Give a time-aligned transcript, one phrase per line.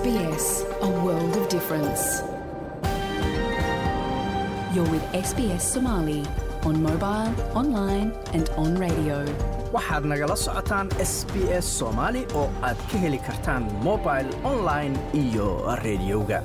[0.00, 0.46] SBS,
[0.80, 2.02] a world of difference.
[4.74, 6.22] You're with SBS Somali
[6.68, 9.16] on mobile, online, and on radio.
[9.76, 11.34] waxaad nagala socotaan s b
[11.64, 15.46] s soomaali oo aad ka heli kartaan mobil online iyo
[15.84, 16.38] rediyoga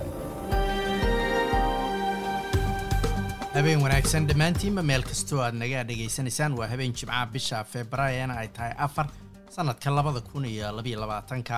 [3.55, 8.73] habeen wanaagsan dhammaantiinba meel kastoo aad naga dhegaysanaysaan waa habeen jimcaha bisha februaarina ay tahay
[8.87, 9.07] afar
[9.55, 11.57] sannadka labada kun iyo labaiyo labaatanka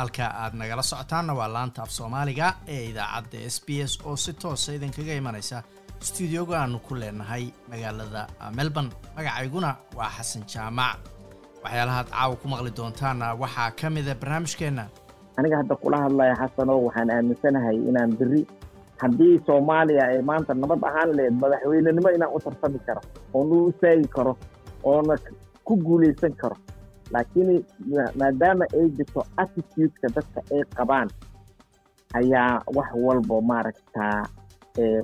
[0.00, 4.32] halka aad nagala socotaanna waa laanta af soomaaliga ee idaacadda s b s oo si
[4.42, 5.58] toosa idinkaga imanaysa
[6.06, 8.22] stuudioga aanu ku leenahay magaalada
[8.56, 8.90] melbourne.
[9.16, 10.96] Magacayguna waa xasan jaamac.
[11.64, 14.84] Waxyaalahaad caawa ku maqli doontaanna waxaa ka mida barnaamijkeenna.
[15.38, 18.42] Aniga hadda kula hadlaya xasano waxaan aaminsanahay inaan beri.
[19.02, 23.00] Haddii soomaaliya ay maanta nabad ahaan lehed madaxweynenimo inaan u tarsami karo
[23.36, 24.32] oona u istaagi karo
[24.90, 25.14] oona
[25.66, 26.56] ku guulaysan karo
[27.12, 27.64] laakiin
[28.20, 31.08] maadaama ay jirto attitudeka dadka ay qabaan
[32.18, 34.18] ayaa wax walba maaragtaa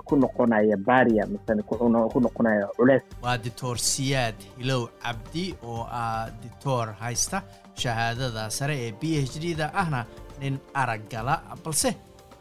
[0.07, 3.03] ku noqonaya baria misene ku noqonaya culeys.
[3.23, 7.43] Waa dictor siyaad hilow cabdi oo ah dictor haysta
[7.75, 10.07] shahaadada sare ee b h d da ahna
[10.41, 11.91] nin araggala balse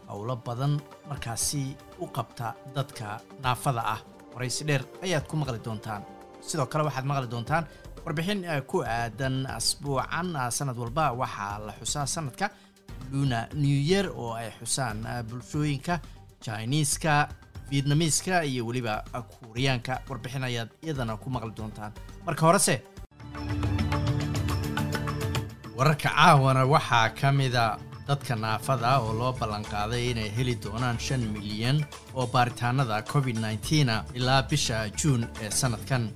[0.08, 4.00] howlo badan markaasi u qabta dadka naafada ah.
[4.34, 6.04] Waraysi dheer ayaad ku maqli doontaan.
[6.42, 7.64] Sidoo kale waxaad maqli doontaan
[8.06, 12.50] warbixin ku aadan asbuucan sanad walba waxaa la xusaa sanadka
[13.12, 16.00] luna new year oo ay xusaan bulshooyinka
[16.46, 17.30] jiniiska
[17.72, 21.92] vietnamiiska iyo weliba kuuriyaanka warbixin ayaad iyadana ku maqli doontaan.
[22.26, 22.76] Marka horese
[25.78, 31.82] wararka caawana waxaa ka mida dadka naafada oo loo ballanqaaday inay heli doonaan shan milyan
[32.14, 36.10] oo baaritaanada covid nneteena ilaa bisha juun ee sanadkan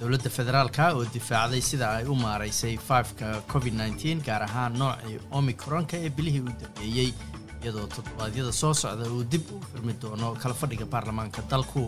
[0.00, 5.94] dowladda federaalka oo difaacday sida ay u maaraysay faifka covid nneteen gaar ahaan noocii omicronka
[6.04, 7.10] ee bilihii u dambeeyey
[7.62, 11.82] iyadoo toddobaadyada soo socda uu dib u furmi doono kala fadhiga baarlamaanka dalku.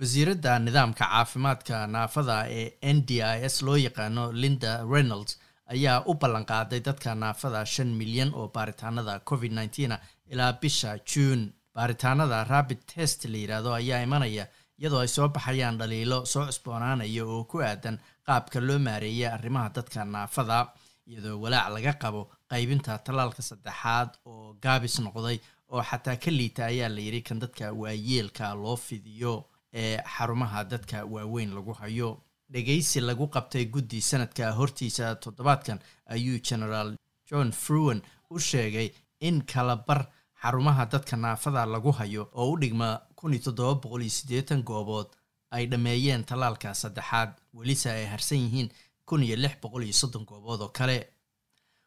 [0.00, 5.32] Wasiiradda nidaamka caafimaadka naafada ee n d i s loo yaqaano linda reynolds
[5.74, 9.96] ayaa u ballanqaaday dadka naafada shan milyan oo baaritaanada covid nneteena
[10.32, 11.52] ilaa bisha juun.
[11.74, 14.44] Baaritaanada rabid test la yidhaahdo ayaa imanaya
[14.78, 20.04] iyadoo ay soo baxayaan dhaliilo soo cusboonaanaya oo ku aadan qaabka loo maareeyay arrimaha dadka
[20.04, 20.58] naafada
[21.06, 25.38] iyadoo walaac laga qabo qaybinta tallaalka saddexaad oo gaabis noqday
[25.72, 29.34] oo xataa ka liita ayaa la yidhi kan dadka waayeelka loo fidiyo
[29.82, 32.10] ee xarumaha dadka waaweyn lagu hayo
[32.52, 35.78] dhegaysi lagu qabtay guddi sanadka hortiisa toddobaadkan
[36.14, 36.96] ayuu genaraal
[37.30, 38.00] john fruwen
[38.30, 38.88] u sheegay
[39.20, 40.00] in kalabar
[40.42, 42.88] xarumaha dadka naafada lagu hayo oo u dhigma
[43.18, 45.08] kun iyo toddoba boqol iyo siddeetan goobood
[45.50, 48.68] ay dhammeeyeen tallaalka saddexaad welise ay harsan yihiin
[49.08, 50.98] kun iyo lix boqol iyo soddon goobood oo kale.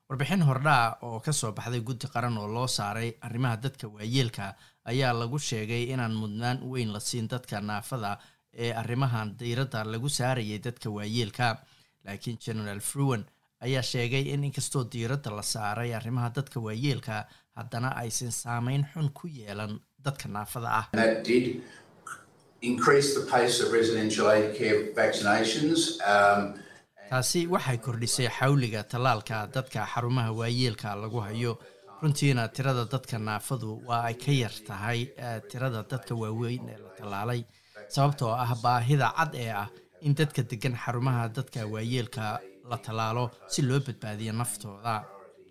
[0.09, 4.55] Warbixin hordhaa oo ka soo baxday guddi qaran oo loo saaray arrimaha dadka waayeelka
[4.91, 8.19] ayaa lagu sheegay inaan mudnaan weyn la siin dadka naafada
[8.53, 11.57] ee arrimahan diiradda lagu saarayay dadka waayeelka.
[12.05, 13.25] Laakiin genaraal fruwen
[13.61, 17.25] ayaa sheegay in inkastoo diiradda la saaray arrimaha dadka waayeelka
[17.55, 20.85] haddana aysan saameyn xun ku yeelan dadka naafada ah.
[27.09, 31.57] Taasi waxay kordhisay xawliga tallaalka dadka xarumaha waayeelka lagu hayo.
[32.01, 34.99] Runtiina tirada dadka naafadu waa ay ka yar tahay
[35.51, 37.41] tirada dadka waaweyn ee la tallaalay
[37.93, 39.69] sababtoo ah baahida cad ee ah
[40.05, 42.23] in dadka degan xarumaha dadka waayeelka
[42.69, 44.95] la tallaalo si loo badbaadiyo naftooda.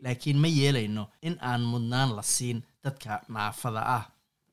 [0.03, 4.05] Laakiin ma yeelayno in aan mudnaan la siin dadka naafada ah.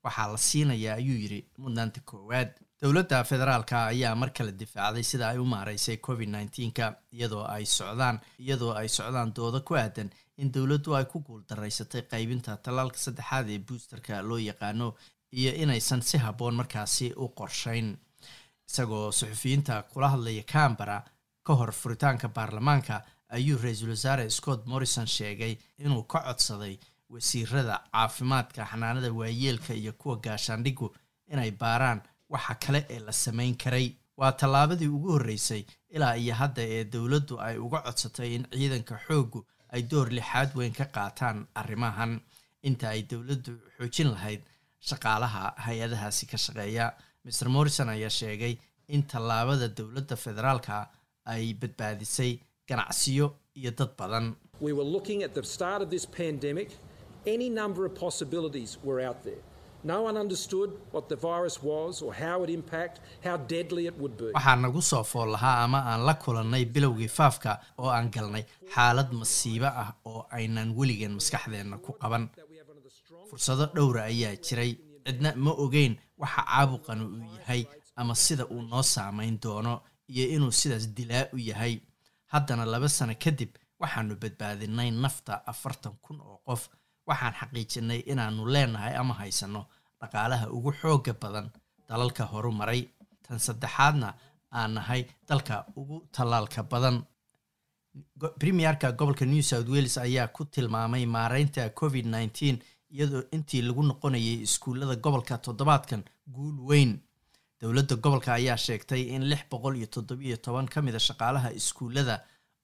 [0.04, 2.50] Waxaa la siinayaa ayuu yidhi mudnaanta koowaad.
[2.82, 8.20] Dowladda federaalka ayaa mar kale difaacday sida ay u maaraysay covid nneteenka iyadoo ay socdaan
[8.44, 13.60] iyadoo ay socdaan dooda ku aadan in dowladdu ay ku guuldaraysatay qaybinta tallaalka saddexaad ee
[13.68, 14.88] boosterka loo yaqaano
[15.40, 17.88] iyo inaysan si habboon markaasi u qorshayn.
[18.70, 20.98] Isagoo suxufiyiinta kula hadlaya cambara
[21.46, 22.96] ka hor furitaanka baarlamaanka
[23.36, 26.76] ayuu ra'iisul wasaare scott morrison sheegay inuu ka codsaday
[27.10, 30.88] wasiirada caafimaadka xanaanada waayeelka iyo kuwa gaashaandhigu
[31.32, 33.88] inay baaraan waxa kale ee la samayn karay.
[34.18, 39.46] Waa tallaabadii ugu horreysay ilaa iyo hadda ee dowladdu ay uga codsatay in ciidanka xooggu
[39.70, 42.20] ay door lixaad weyn ka qaataan arrimahan.
[42.64, 44.42] Inta ay dowladdu xoojin lahayd
[44.90, 46.86] shaqaalaha hay'adahaasi ka shaqeeya.
[47.28, 48.54] Mr morrison ayaa sheegay
[48.96, 50.78] in tallaabada dowladda federaalka
[51.34, 52.32] ay badbaadisay
[52.70, 53.28] ganacsiyo
[53.60, 54.36] iyo dad badan.
[54.68, 56.70] We were looking at the start of this pandemic,
[57.36, 59.42] any number of possibilities were out there.
[59.84, 62.96] No one understood what the virus was or how it impact,
[63.28, 64.30] how deadly it would be.
[64.38, 67.52] waxaa nagu soo fool lahaa ama aan la kulannay bilowgii faafka
[67.84, 68.44] oo aan galnay.
[68.76, 72.24] Xaalad masiibo ah oo aynan weligeen maskaxdeenna ku qaban
[73.30, 74.72] fursado dhowra ayaa jiray.
[75.06, 77.62] Cidna ma ogeyn waxa caabuqani uu yahay
[77.96, 79.74] ama sida uu noo saamayn doono
[80.14, 81.74] iyo inuu sidaas dilaa u yahay.
[82.34, 83.52] Haddana laba sano kadib
[83.82, 86.62] waxaanu badbaadinay nafta afartan kun oo qof.
[87.08, 89.62] Waxaan xaqiijinay inaannu leenahay ama haysanno
[90.02, 91.48] dhaqaalaha ugu xooga badan
[91.90, 92.82] dalalka horumaray.
[93.26, 94.10] Tan saddexaadna
[94.58, 96.98] aan nahay dalka ugu tallaalka badan.
[98.40, 102.60] Premierka gobolka new south wales ayaa ku tilmaamay maareynta covid nneteen
[102.96, 106.04] iyadoo intii lagu noqonayay iskuullada gobolka toddobaadkan
[106.36, 106.92] guul weyn.
[107.62, 112.16] Dowladda gobolka ayaa sheegtay in lix boqol iyo toddobiyo toban ka mida shaqaalaha iskuullada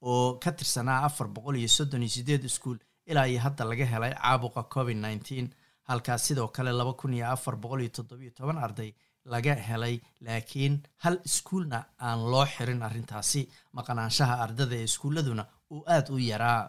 [0.01, 2.77] oo ka tirsanaa afar boqol iyo soddon iyo sideed iskuul
[3.09, 5.47] ilaa iyo hadda laga helay caabuqa covid nneteen
[5.89, 8.91] halkaas sidoo kale laba kun iyo afar boqol iyo toddobiyo toban arday
[9.33, 11.77] laga helay laakiin hal iskuulna
[12.07, 13.41] aan loo xirin arrintaasi.
[13.77, 15.43] Maqnaanshaha ardada ee iskuulladuna
[15.73, 16.61] uu aada u yaraa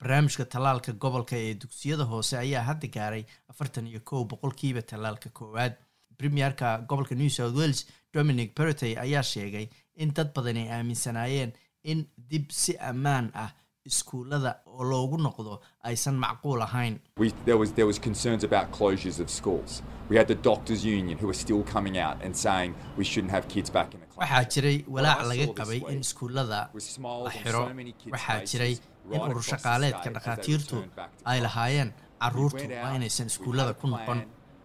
[0.00, 5.72] barnaamijka tallaalka gobolka ee dugsiyada hoose ayaa hadda gaaray afartan iyo kow boqolkiiba tallaalka koowaad.
[6.18, 9.66] Premierka gobolka new south wales dominic perotey ayaa sheegay
[9.96, 11.52] in dad badan ay aaminsanaayeen
[11.84, 13.50] in dib si ammaan ah
[13.84, 16.98] iskuullada oo loogu noqdo aysan macquul ahayn.
[17.18, 19.82] We, there was there was concerns about closures of schools.
[20.10, 23.48] We had the doctors' union who are still coming out and saying we shouldn't have
[23.48, 24.18] kids back in the class.
[24.30, 27.62] waxaa jiray walaac laga qabay in iskuullada smiles la xiro.
[28.12, 28.74] waxaa jiray
[29.14, 30.76] in right urur across the shaqaaleedka state as they dhakhaatiirtu
[31.30, 31.90] ay lahaayeen
[32.22, 34.20] caruurtu went waa inaysan iskuullada ku noqon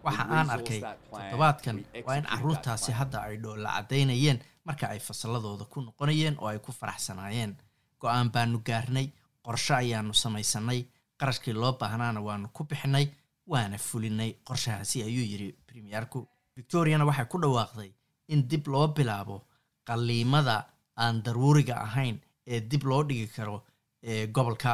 [0.06, 0.80] waxa aan arkay
[1.10, 1.76] toddobaadkan
[2.06, 4.38] waa in caruurtaasi hadda ay dhoolla caddaynayeen
[4.68, 7.52] marka ay fasalladooda ku noqonayeen oo ay ku faraxsanaayeen.
[8.00, 9.06] Go'aan baanu gaarnay
[9.46, 10.80] qorshe ayaanu samaysanay
[11.20, 13.06] qarashkii loo baahnaana waanu ku bixinay
[13.52, 16.20] waana fulinay qorshahaasi ayuu yidhi premierku.
[16.56, 17.90] Victoriana waxay ku dhawaaqday
[18.32, 19.36] in dib loo bilaabo
[19.88, 20.56] qalliimada
[20.96, 23.56] aan daruuriga ahayn ee dib loo dhigi karo
[24.34, 24.72] gobolka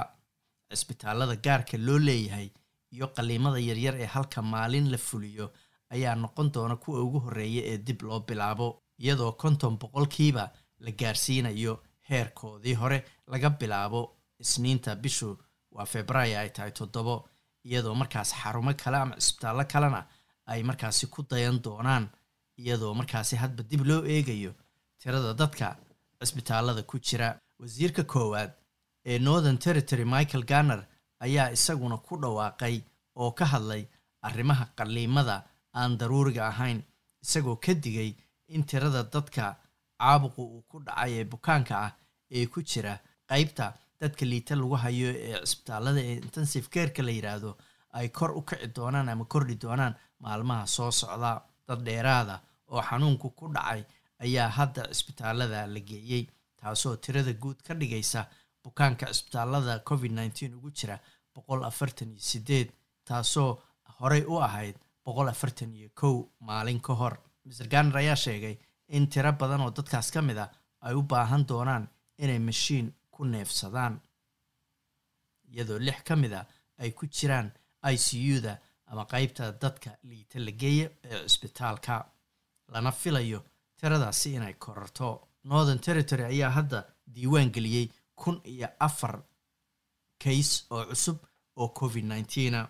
[0.70, 2.48] cisbitaalada gaarka loo leeyahay
[2.94, 5.46] iyo qalliimada yaryar ee halka maalin la fuliyo
[5.94, 8.66] ayaa noqon doona kuwa ugu horreeya ee dib loo bilaabo
[8.98, 10.44] iyadoo konton boqolkiiba
[10.84, 11.74] la gaarsiinayo
[12.10, 14.16] heerkoodii hore laga bilaabo.
[14.42, 15.38] Isniinta bishu
[15.74, 17.14] waa februaayo ay tahay toddobo
[17.64, 20.00] iyadoo markaas xarumo kale ama cisbitaallo kalena
[20.46, 22.04] ay markaasi ku dayan doonaan
[22.58, 24.52] iyadoo markaasi hadba dib loo eegayo
[24.98, 25.76] tirada dadka
[26.20, 27.28] cisbitaalada ku jira.
[27.60, 28.50] Wasiirka koowaad
[29.10, 30.80] ee northern territory michael garner
[31.26, 32.76] ayaa isaguna ku dhawaaqay
[33.22, 33.82] oo ka hadlay
[34.28, 35.36] arrimaha qalliimada
[35.80, 36.78] aan daruuriga ahayn
[37.24, 38.10] isagoo ka digay
[38.54, 39.44] in tirada dadka
[40.00, 41.92] caabuqu uu ku dhacay ee bukaanka ah
[42.36, 42.94] ee ku jira
[43.30, 43.66] qeybta
[44.00, 47.50] dadka liita lagu hayo ee cisbitaalada ee intensive careka la yidhaahdo
[47.98, 51.32] ay kor u kici doonaan ama kordhi doonaan maalmaha soo socda.
[51.68, 52.36] Dad dheeraada
[52.72, 53.82] oo xanuunku ku dhacay
[54.24, 56.24] ayaa hadda cisbitaalada la geeyey
[56.60, 58.20] taasoo tirada guud ka dhigaysa
[58.70, 60.96] bukaanka cisbitaalada covid nneteen ugu jira
[61.34, 62.68] boqol afartan iyo sideed
[63.08, 63.50] taasoo
[63.98, 67.14] horey u ahayd boqol afartan iyo kow maalin ka hor.
[67.46, 68.56] Mr garner ayaa sheegay
[68.96, 70.46] in tiro badan oo dadkaas ka mid a
[70.86, 71.84] ay u baahan doonaan
[72.22, 73.94] inay mashiin ku neefsadaan
[75.52, 76.42] iyadoo lix ka mid a
[76.82, 77.48] ay ku jiraan
[77.92, 78.54] i c u-da
[78.90, 81.94] ama qeybta dadka liita la geeya ee cisbitaalka
[82.72, 83.40] lana filayo
[83.78, 85.08] tiradaasi inay korarto
[85.44, 86.78] northern territory ayaa hadda
[87.14, 87.86] diiwaan geliyey
[88.22, 89.14] kun iyo afar
[90.22, 91.18] kays oo cusub
[91.60, 92.60] oo covid nneteena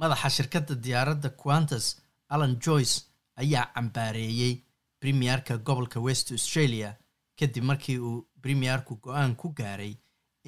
[0.00, 1.86] madaxa shirkadda diyaaradda quantas
[2.34, 2.96] alan joyce
[3.42, 4.54] ayaa cambaareeyey
[5.00, 6.90] premierka gobolka west australia
[7.38, 9.92] kadib markii uu premierku go'aan ku gaaray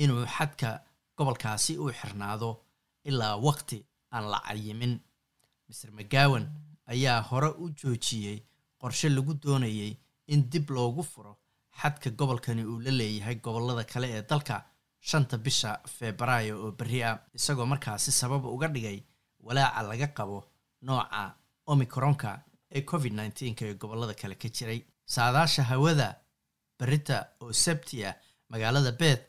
[0.02, 0.68] inuu xadka
[1.16, 2.50] gobolkaasi uu xirnaado
[3.08, 3.78] ilaa waqti
[4.14, 4.94] aan la cayimin.
[5.68, 6.44] Mr mcgowan
[6.92, 8.38] ayaa hore u joojiyey
[8.80, 9.92] qorshe lagu doonayay
[10.32, 11.32] in dib loogu furo
[11.80, 14.56] xadka gobolkani uu la leeyahay gobollada kale ee dalka
[15.08, 17.16] shanta bisha febraayo oo berri ah.
[17.38, 18.98] Isagoo markaasi sabab uga dhigay
[19.46, 20.38] walaaca laga qabo
[20.86, 21.22] nooca
[21.72, 22.30] omicronka
[22.76, 24.80] ee covid nteenka ee gobollada kale ka jiray.
[25.14, 26.08] Saadaasha hawada
[26.78, 27.96] berita oo sabti
[28.52, 29.24] magaalada beeth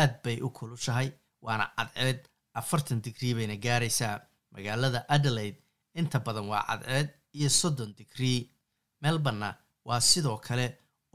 [0.00, 1.08] aad bay u kulushahay
[1.44, 2.20] waana cadceed.
[2.60, 4.16] Afartan digrii bayna gaaraysaa.
[4.54, 5.58] Magaalada adelaide
[6.00, 7.08] inta badan waa cadceed
[7.38, 8.40] iyo soddon digrii
[9.02, 9.48] melborna
[9.86, 10.66] waa sidoo kale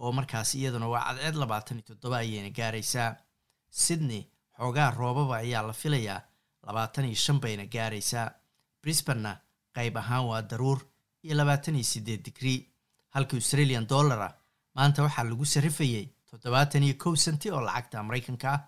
[0.02, 3.10] oo markaas iyaduna waa cadceed labaatan iyo toddoba ayayna gaaraysaa.
[3.84, 4.24] Sydney
[4.58, 6.22] xoogaa roobaba ayaa la filayaa
[6.68, 8.28] labaatan iyo shan bayna gaaraysaa.
[8.82, 9.32] Brisbanna
[9.76, 10.80] qayb ahaan waa daruur
[11.24, 12.60] iyo labaatan iyo siddeed digrii
[13.14, 14.30] halka australian dollara
[14.76, 18.62] maanta waxaa lagu sarrifayay toddobaatan iyo kow senti oo lacagta maraykanka ah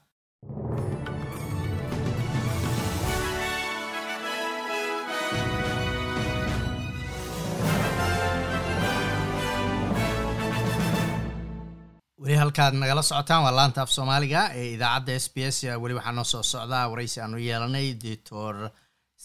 [12.23, 16.11] weli halkaad nagala socotaan waa laanta af soomaaliga ee idaacadda s b s weli waxaa
[16.17, 18.55] noo soo socdaa waraysi aanu yeelanay doctor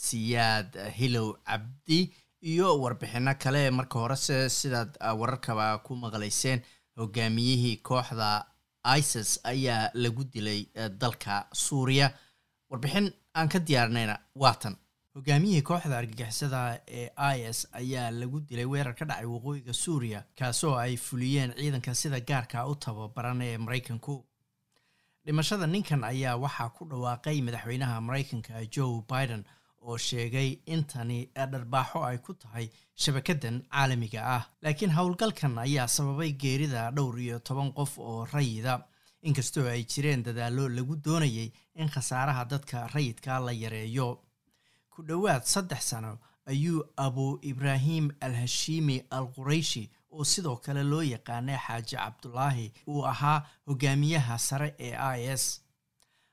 [0.07, 2.01] siyaad hilow cabdi
[2.51, 3.71] iyo warbixino kale.
[3.71, 4.91] Marka horese sidaad
[5.21, 6.61] wararkaba ku maqlayseen.
[6.99, 8.29] Hogaamiyihii kooxda
[8.99, 10.61] isis ayaa lagu dilay
[11.01, 12.07] dalka suuriya.
[12.71, 14.77] Warbixin aan ka diyaarinayna waatan
[15.19, 16.61] hogaamiyihii kooxda argagixisada
[16.99, 21.95] ee i s ayaa lagu dilay weerar ka dhacay waqooyiga suuriya kaasoo ay fuliyeen ciidanka
[21.95, 24.25] sida gaarka u tababaran ee maraykanku.
[25.27, 29.43] Dhimashada ninkan ayaa waxaa ku dhawaaqay madaxweynaha maraykanka joe biden
[29.83, 34.43] oo sheegay in tani dharbaaxo ay ku tahay shabakadan caalamiga ah.
[34.63, 38.85] Laakiin howlgalkan ayaa sababay geerida dhowr iyo toban qof oo rayida.
[39.23, 44.09] Inkastoo ay jireen dadaallo lagu doonayay in khasaaraha dadka rayidka la yareeyo
[44.99, 46.19] ku dhowaad saddex sano
[46.51, 53.03] ayuu abu ibraahim al hashiimi al qurayshi oo sidoo kale loo yaqaanay xaaji cabdulaahi uu
[53.13, 53.39] ahaa
[53.69, 55.45] hogaamiyaha sare ee i s.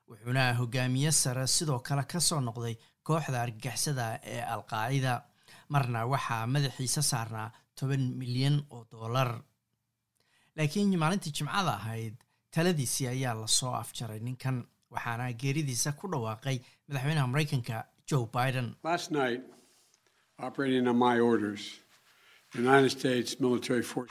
[0.09, 2.75] Wuxuuna hogaamiye sare sidoo kale ka soo noqday
[3.07, 5.13] kooxda argagixisada ee alqaacida
[5.69, 9.29] marna waxaa madaxiisa saarnaa toban milyan oo dollar.
[10.55, 12.15] Laakiin maalintii jimcada ahayd
[12.53, 14.57] taladiisii ayaa la soo afjaray ninkan
[14.93, 16.57] waxaana geeridiisa ku dhawaaqay
[16.87, 17.77] madaxweynaha maraykanka
[18.09, 18.75] joe biden.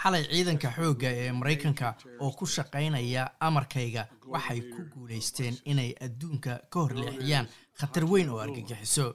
[0.02, 6.78] Xalay ciidanka xoogga ee maraykanka oo ku shaqaynaya amarkayga waxay ku guulaysteen inay adduunka ka
[6.84, 7.46] horleexiyaan
[7.78, 9.06] khatar weyn oo argagixiso.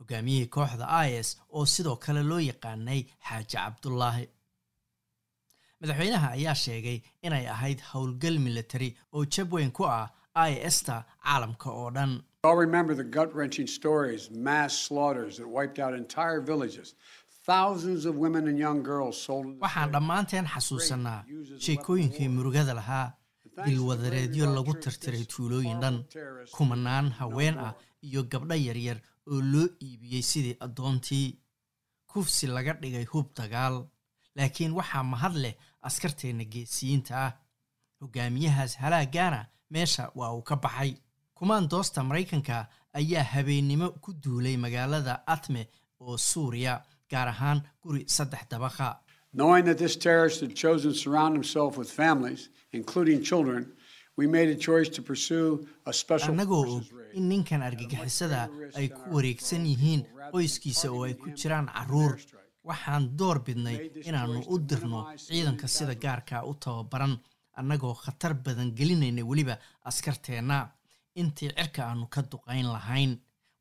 [0.00, 4.24] Hogaamiyihii kooxda i s oo sidoo kale loo yaqaanay xaaji cabdulaahi
[5.80, 11.70] madaxweynaha ayaa sheegay inay ahayd howlgal military oo jab weyn ku ah i sta caalamka
[11.70, 16.94] oo dhan all remember the gut wrenching stories, mass slaughters that wiped out entire villages,
[17.46, 19.46] thousands of women and young girls sold.
[19.60, 21.20] waxaan dhammaanteen xasuusanaa
[21.64, 23.06] sheekooyinkii murugada lahaa
[23.66, 25.96] dilwadareedyo lagu tirtiray tuulooyin dhan
[26.56, 27.72] kumanaan haween ah
[28.08, 28.98] iyo gabdho yaryar
[29.32, 31.28] oo loo iibiyey sidii addoontii.
[32.12, 33.76] Kufsi laga dhigay hub dagaal
[34.36, 35.54] laakiin waxaa mahad leh
[35.88, 37.32] askarteenna geesiyiinta ah.
[38.00, 40.92] Hogaamiyahaas halaagaana meesha waa uu ka baxay
[41.38, 42.66] kumaandoosta maraykanka
[43.00, 45.62] ayaa habeennimo ku duulay magaalada atme
[46.00, 48.88] oo suuriya gaar ahaan guri saddex dabaqa
[49.36, 53.66] Knowing that this terrorist had chosen to surround himself with families, including children,
[54.16, 56.82] we made a choice to pursue a special annagoo og
[57.18, 58.42] in ninkan argagixisada
[58.78, 60.02] ay ku wareegsan yihiin
[60.34, 62.14] qoyskiisa oo ay ku jiraan carruur
[62.70, 67.18] waxaan door bidnay inaannu u dirno ciidanka sida gaarka u tababaran
[67.60, 69.58] annagoo khatar badan gelinayna weliba
[69.90, 70.58] askarteenna
[71.14, 73.12] intii cirka aannu ka duqayn lahayn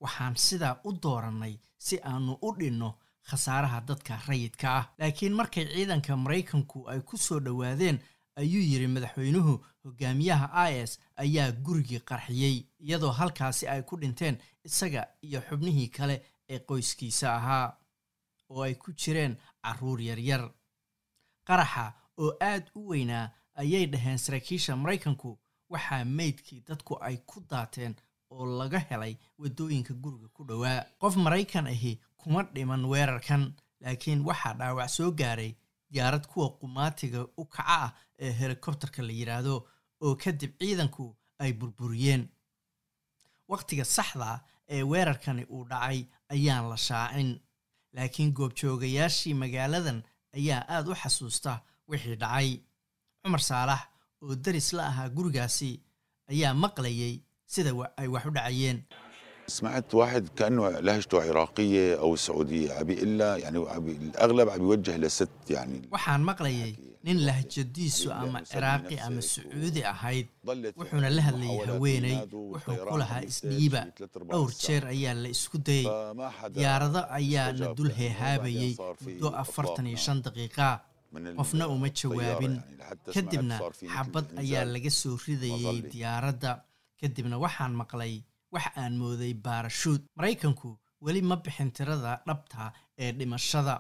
[0.03, 2.89] waxaan sidaa u doorannay si aannu u dhinno
[3.29, 4.85] khasaaraha dadka rayidka ah.
[4.99, 7.99] Laakiin markay ciidanka maraykanku ay ku soo dhowaadeen
[8.35, 15.01] ayuu yidhi madaxweynuhu hogaamiyaha i s ayaa gurigii qarxiyey iyadoo halkaasi ay ku dhinteen isaga
[15.21, 16.15] iyo xubnihii kale
[16.49, 17.77] ee qoyskiisa ahaa
[18.49, 20.43] oo ay ku jireen carruur yaryar
[21.47, 21.85] qaraxa
[22.17, 23.31] oo aad u weynaa
[23.61, 25.39] ayay dhaheen saraakiisha maraykanku
[25.73, 27.93] waxaa meydkii dadku ay ku daateen
[28.33, 30.85] oo laga helay waddooyinka guriga ku dhowaa.
[31.01, 33.43] Qof maraykan ahi kuma dhiman weerarkan
[33.81, 35.51] laakiin waxaa dhaawac soo gaaray
[35.91, 37.89] diyaarad kuwa qumaatiga u kaca ah
[38.23, 39.55] ee helikobterka la yidhaahdo
[40.03, 41.05] oo kadib ciidanku
[41.43, 42.23] ay burburiyeen.
[43.51, 45.99] Wakhtiga saxda ee weerarkani uu dhacay
[46.33, 47.29] ayaan la shaacin
[47.95, 49.99] laakiin goobjoogayaashii magaaladan
[50.37, 51.51] ayaa aad u xasuusta
[51.89, 52.49] wixii dhacay.
[53.23, 53.81] Cumar saalax
[54.22, 55.70] oo daris la ahaa gurigaasi
[56.32, 57.14] ayaa maqlayay
[57.54, 58.78] sida wa- ay wax u dhacayeen
[59.48, 64.60] سمعت واحد كانه لهجته عراقيه او سعوديه عم بيقول لها يعني عم بي- الاغلب عم
[64.62, 66.72] يوجه لست يعني waxaan maqlayay
[67.06, 72.68] nin lahjadiisu ama ciraaqi ama sacuudi ahayd ضلت wuxuuna la hadlayay محاولات haweenay ينادوا wuxuu
[72.68, 74.66] والطيران ku lahaa عم يستهدف isdhiiba شي ثلاث أرباع dhowr ساعة.
[74.68, 78.74] jeer ayaa la isku dayay فما حدا diyaarado ayaa na استجاب dul لأنه heehaabayay بعدين
[78.76, 80.91] صار في muddo afartan iyo إطلاق shan daqiiqa من ال-
[81.39, 82.55] qofna uma jawaabin
[83.15, 83.55] kadibna
[83.95, 86.51] xabad ayaa laga soo ridayey diyaaradda
[87.01, 88.13] kadibna waxaan maqlay
[88.53, 90.69] wax aan mooday baarashuud maraykanku
[91.05, 93.75] weli ma bixin tirada dhabta ee dhimashada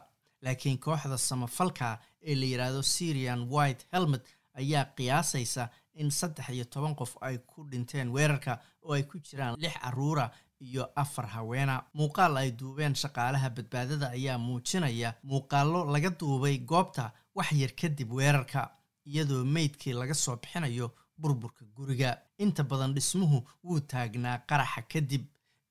[0.45, 1.99] laakiin kooxda samafalka
[2.29, 4.23] ee la yidhaahdo syrian white helmet
[4.61, 5.63] ayaa qiyaasaysa
[6.01, 8.53] in saddex iyo toban qof ay ku dhinteen weerarka
[8.85, 10.25] oo ay ku jiraan lix carruura
[10.67, 17.51] iyo afar haweena muuqaal ay duubeen shaqaalaha badbaadada ayaa muujinaya muuqaallo laga duubay goobta wax
[17.51, 18.61] yar kadib weerarka
[19.05, 22.17] iyadoo meydkii laga soo bixinayo burburka guriga.
[22.37, 25.23] Inta badan dhismuhu wuu taagnaa qaraxa kadib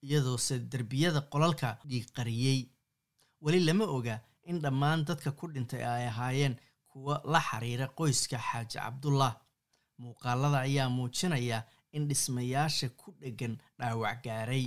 [0.02, 2.61] iyadoose derbiyada qolalka dhiig qariyey.
[3.42, 6.57] Weli lama oga in dhammaan dadka ku dhintay ay ahaayeen
[6.90, 9.33] kuwo la xiriira qoyska xaaji cabdullah.
[9.99, 14.66] Muuqaalada ayaa muujinaya in dhismayaasha ku dheggan dhaawac gaaray.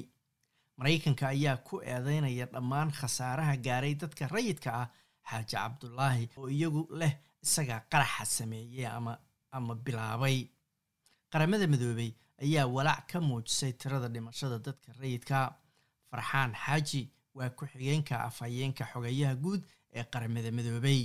[0.78, 4.90] Maraykanka ayaa ku eedeynaya dhammaan khasaaraha gaaray dadka rayidka ah
[5.30, 7.14] xaaji cabdulaahi oo iyagu leh
[7.44, 9.14] isagaa qaraxa sameeyey ama
[9.52, 10.38] ama bilaabay.
[11.32, 12.12] Qaramada midoobey
[12.44, 15.56] ayaa walaac ka muujisay tirada dhimashada dadka rayidka.
[16.12, 17.02] Farxaan xaaji
[17.36, 19.62] waa ku-xigeenka afhayeenka xogeyaha guud
[19.94, 21.02] ee qaramada midoobey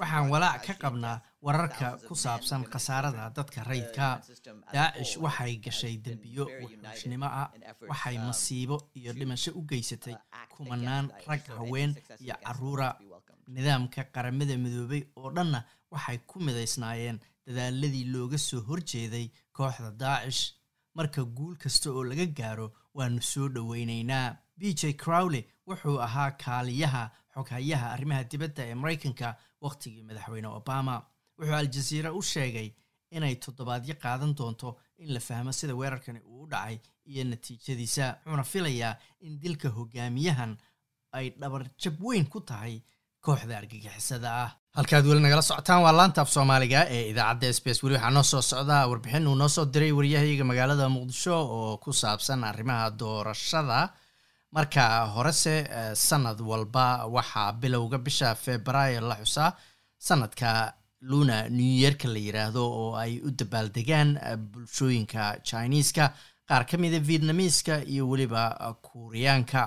[0.00, 4.06] waxaan walaac ka qabnaa wararka ku saabsan khasaarada dadka rayidka.
[4.76, 7.48] daacish waxay gashay dembiyo wuxuushnimo ah
[7.90, 10.16] waxay masiibo iyo dhimasho u geysatay
[10.56, 11.90] kumanaan rag haween
[12.24, 12.88] iyo caruura
[13.54, 15.60] nidaamka qaramada midoobay oo dhanna
[15.92, 20.42] waxay ku midaysnaayeen dadaaladii looga soo horjeeday kooxda daacish
[20.98, 22.66] marka guul kasta oo laga gaaro
[22.96, 27.02] waanu soo dhoweynaynaa b j crowley wuxuu ahaa kaaliyaha
[27.34, 29.28] xoghayaha arrimaha dibadda ee maraykanka
[29.64, 30.94] wakhtigii madaxweyne obama.
[31.38, 32.68] Wuxuu al-jasiira u sheegay
[33.16, 34.68] inay toddobaadyo qaadan doonto
[35.02, 36.78] in la fahmo sida weerarkani uu u dhacay
[37.10, 38.96] iyo natiijadiisa wuxuuna filayaa
[39.26, 40.52] in dilka hogaamiyahan
[41.12, 42.74] ay dhabarjab weyn ku tahay
[43.24, 44.50] kooxda argagixisada ah.
[44.76, 48.10] Halkaad weli nagala socotaan waa laanta af soomaaliga ee idaacadda s b s weli waxaa
[48.16, 48.88] noo soo socdaa.
[48.90, 53.78] Warbixin uu noo soo diray waryahayaga magaalada muqdisho oo ku saabsan arrimaha doorashada
[54.56, 54.84] marka
[55.14, 55.54] horese
[55.94, 56.86] sanad walba
[57.16, 59.50] waxaa bilowga bisha februaayo la xusaa
[60.08, 60.50] sanadka
[61.10, 64.10] luna new yeerka la yiraahdo oo ay u dabaaldegaan
[64.52, 66.04] bulshooyinka chineeska
[66.48, 68.42] qaar ka mida vietnamiiska iyo weliba
[68.86, 69.60] kuuriyaanka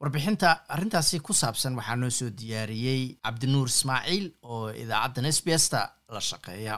[0.00, 5.80] warbixinta arrintaasi ku saabsan waxaa noo soo diyaariyey cabdinuur ismaaciil oo idaacaddan s b sta
[6.14, 6.74] la shaqeeya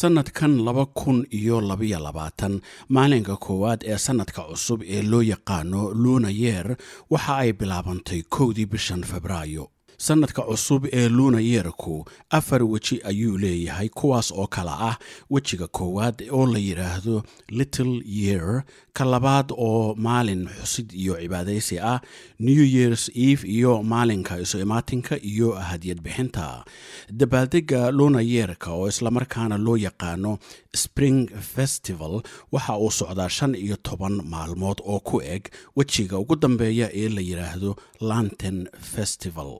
[0.00, 2.54] sannadkan laba kun iyo labaiyo labaatan
[2.94, 6.68] maalinka koowaad ee sannadka cusub ee loo yaqaano luna yeer
[7.12, 9.64] waxa ay bilaabantay kowdii bishan febraayo
[9.98, 14.96] sannadka cusub ee luna yeerku afar weji ayuu leeyahay kuwaas oo kala ah
[15.30, 22.00] wejiga koowaad oo la yidhaahdo little year ka labaad oo maalin xusid iyo cibaadaysi ah
[22.38, 26.64] new years eve iyo maalinka isu imaatinka iyo hadiyad bixinta.
[27.10, 30.38] Dabaaldega luna yeerka oo islamarkaana loo yaqaano
[30.76, 35.44] spring festival waxa uu socdaa shan iyo toban maalmood oo ku eg
[35.76, 39.50] wejiga ugu dambeeya ee la yidhaahdo lanten festival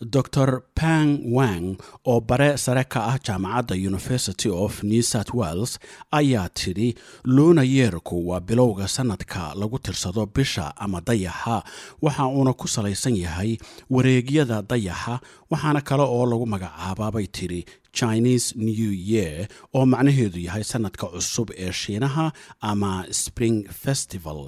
[0.00, 5.78] dor pang wang oo bare sare ka ah jaamacadda university of new south wales
[6.12, 11.62] ayaa tidhi luuna yeerku waa bilowga sannadka lagu tirsado bisha ama dayaxa.
[12.02, 13.58] Waxa uuna ku salaysan yahay
[13.90, 17.64] wareegyada dayaxa waxaana kale oo lagu magacaabaabay tidhi
[17.98, 22.26] chinese new year oo macnaheedu yahay sannadka cusub ee shiinaha
[22.70, 24.40] ama spring festival.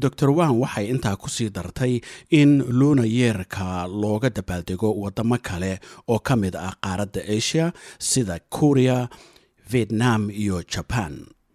[0.00, 1.94] Dor wang waxay intaa ku sii dartay
[2.40, 3.66] in luuna yeerka
[4.02, 5.72] looga dabaaldego wadamo kale
[6.12, 7.66] oo ka mid ah qaaradda asia
[8.08, 8.98] sida korea
[9.72, 11.14] vietnam iyo jaban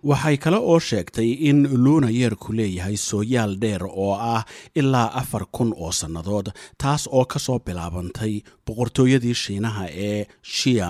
[0.10, 4.44] waxay kale oo sheegtay in luuna yeerku leeyahay sooyaal dheer oo ah
[4.80, 6.48] ilaa afar kun oo sannadood
[6.82, 8.34] taas oo ka soo bilaabantay
[8.66, 10.20] boqortooyadii shiinaha ee
[10.56, 10.90] shia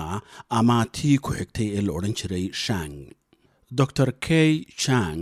[0.60, 2.96] ama tii ku xigtay ee la odhan jiray shang.
[3.78, 4.52] Dor key
[4.84, 5.22] chang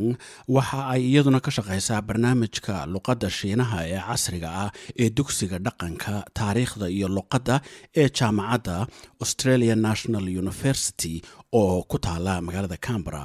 [0.56, 4.70] waxa ay iyaduna ka shaqaysaa barnaamijka luqadda shiinaha ee casriga ah
[5.02, 7.56] ee dugsiga dhaqanka taariikhda iyo luqadda
[8.02, 8.76] ee jaamacadda
[9.24, 11.16] australia national university
[11.62, 13.24] oo ku taala magaalada cambara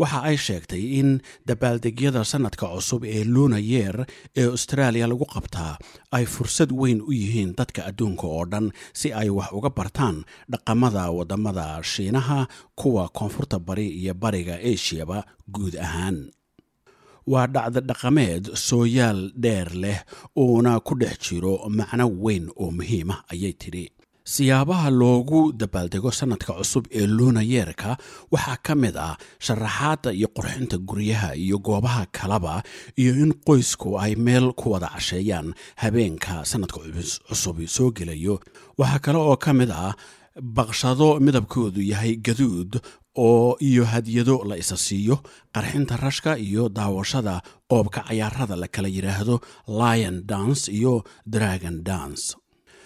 [0.00, 1.10] waxa ay sheegtay in
[1.48, 3.96] dabaaldegyada sannadka cusub ee luna yeer
[4.40, 5.74] ee australia lagu qabtaa
[6.16, 8.66] ay fursad weyn u yihiin dadka adduunka oo dhan
[9.00, 10.16] si ay wax uga bartaan
[10.52, 12.40] dhaqamada waddamada shiinaha
[12.80, 15.18] kuwa koonfurta bari iyo bariga asiaba
[15.54, 16.18] guud ahaan.
[17.32, 19.98] Waa dhacda dhaqameed sooyaal dheer leh
[20.42, 23.84] uuna ku dhex jiro macno weyn oo muhiima ayay tidhi
[24.24, 27.96] siyaabaha loogu dabaaldego sannadka cusub ee luuna yeerka
[28.32, 32.62] waxaa ka mid ah sharaxaadda iyo qurxinta guryaha iyo goobaha kalaba
[32.96, 36.80] iyo in qoysku ay meel ku wada casheeyaan habeenka sannadka
[37.28, 38.40] cusub soo gelayo.
[38.80, 39.92] Waxaa kale oo ka mid ah
[40.40, 42.80] baqshado midabkoodu yahay gaduud
[43.26, 45.20] oo iyo hadiyado la isa siiyo
[45.54, 49.36] qarxinta rashka iyo daawashada qoobka cayaarada la kala yidhaahdo
[49.68, 52.24] lion dance iyo dragon dance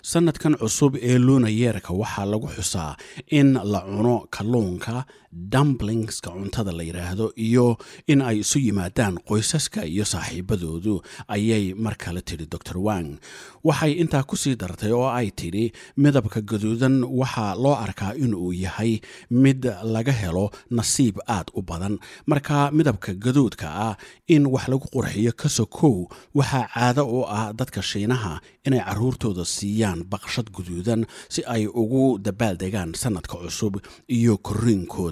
[0.03, 2.97] sanadkan cusub ee luunayeerka waxaa lagu xusaa
[3.39, 10.05] in la cuno kalluunka dumblingska cuntada la yidhaahdo iyo in ay isu yimaadaan qoysaska iyo
[10.05, 13.19] saaxiibadoodu ayay mar kale tidhi dor wang.
[13.65, 19.01] Waxay intaa ku sii dartay oo ay tidhi midabka gaduudan waxaa loo arkaa inuu yahay
[19.31, 21.99] mid laga helo nasiib aad u badan.
[22.27, 23.97] Marka midabka gaduudka ah
[24.29, 30.05] in wax lagu qurxiyo ka sokow waxaa caado u ah dadka shiinaha inay caruurtooda siiyaan
[30.09, 33.75] baqshad guduudan si ay ugu dabaaldegaan sanadka cusub
[34.09, 34.37] iyo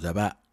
[0.07, 0.46] koriinkoodaba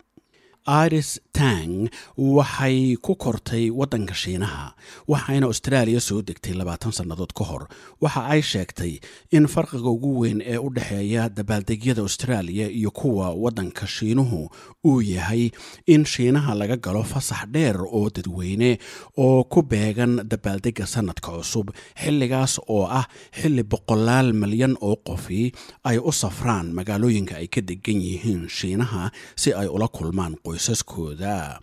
[0.67, 4.71] iris tang waxay ku kortay waddanka shiinaha
[5.11, 7.67] waxayna austraaliya soo degtay labaatan sannadood ka hor.
[7.99, 8.99] Waxa ay sheegtay
[9.31, 14.49] in farqiga ugu weyn ee u dhexeeya dabaaldegyada austraaliya iyo kuwa waddanka shiinuhu
[14.85, 15.51] uu yahay
[15.85, 18.79] in shiinaha laga galo fasax dheer oo dadweyne
[19.17, 21.71] oo ku beegan dabaaldega sanadka cusub.
[21.99, 25.51] Xilligaas oo ah xilli boqolaal milyan oo qofi
[25.83, 31.59] ay u safraan magaalooyinka ay ka degan yihiin shiinaha si ay ula kulmaan qoysaskooda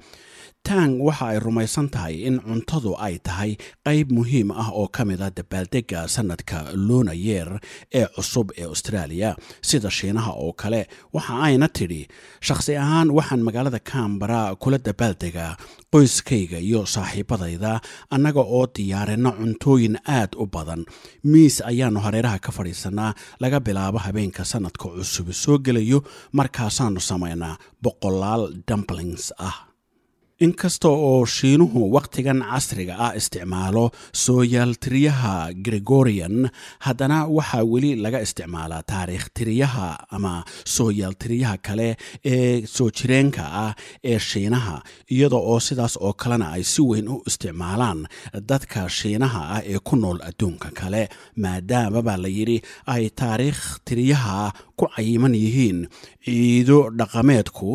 [0.62, 5.20] tang waxa ay rumaysan tahay in cuntadu ay tahay qayb muhiim ah oo ka mid
[5.24, 7.48] a dabaaldega sanadka lunayeer
[7.98, 9.30] ee cusub ee austraaliya
[9.68, 10.82] sida shiinaha oo kale.
[11.16, 12.02] Waxa ayna tidhi
[12.46, 15.56] shakhsi ahaan waxaan magaalada cambara kula dabaaldegaa
[15.92, 17.72] qoyskayga iyo saaxiibadayda
[18.14, 20.84] annaga oo diyaarina cuntooyin aad u badan.
[21.24, 25.98] Miis ayaannu hareeraha ka fadhiisanaa laga bilaabo habeenka sanadka cusub soo gelayo
[26.38, 29.56] markaasaannu samaynaa boqolaal dumplings ah
[30.40, 33.84] inkasta oo shiinuhu wakhtigan casriga ah isticmaalo
[34.24, 35.32] sooyaaltiriyaha
[35.66, 36.36] gregorian
[36.86, 40.44] haddana waxaa weli laga isticmaalaa taariikh tiriyaha ama
[40.76, 41.88] sooyaaltiriyaha kale
[42.24, 43.74] ee soo jireenka ah
[44.10, 44.76] ee shiinaha
[45.14, 48.00] iyada oo sidaas oo kalena ay si weyn u isticmaalaan
[48.50, 51.02] dadka shiinaha ah ee ku nool adduunka kale
[51.36, 52.58] maadaama baa la yidhi
[52.94, 55.80] ay taariikh tiriyaha ku cayiman yihiin
[56.24, 57.68] ciido dhaqameedku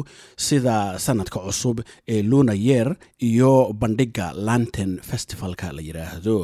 [0.47, 1.77] sida sanadka cusub
[2.13, 2.87] ee lunayer
[3.29, 6.37] iyo bandhigga lanten festivalka la yidhaahdo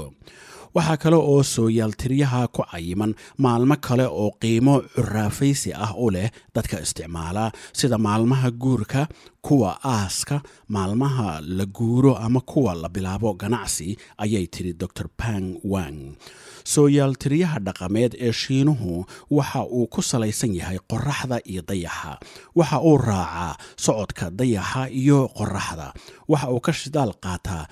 [0.78, 3.12] waxaa kale oo sooyaaltiryaha ku cayiman
[3.46, 7.46] maalmo kale oo qiimo curaafaysi ah u leh dadka isticmaala
[7.80, 9.02] sida maalmaha guurka
[9.42, 16.16] kuwa aaska maalmaha la guuro ama kuwa la bilaabo ganacsi ayay tiri dor pang wang.
[16.64, 22.20] Sooyaaltiryaha dhaqameed ee shiinuhu waxa uu ku salaysan yahay qoraxda iyo dayaxa.
[22.56, 25.94] Waxa uu raacaa socodka dayaxa iyo qoraxda
[26.28, 27.68] waxa uu ka shidaal qaataa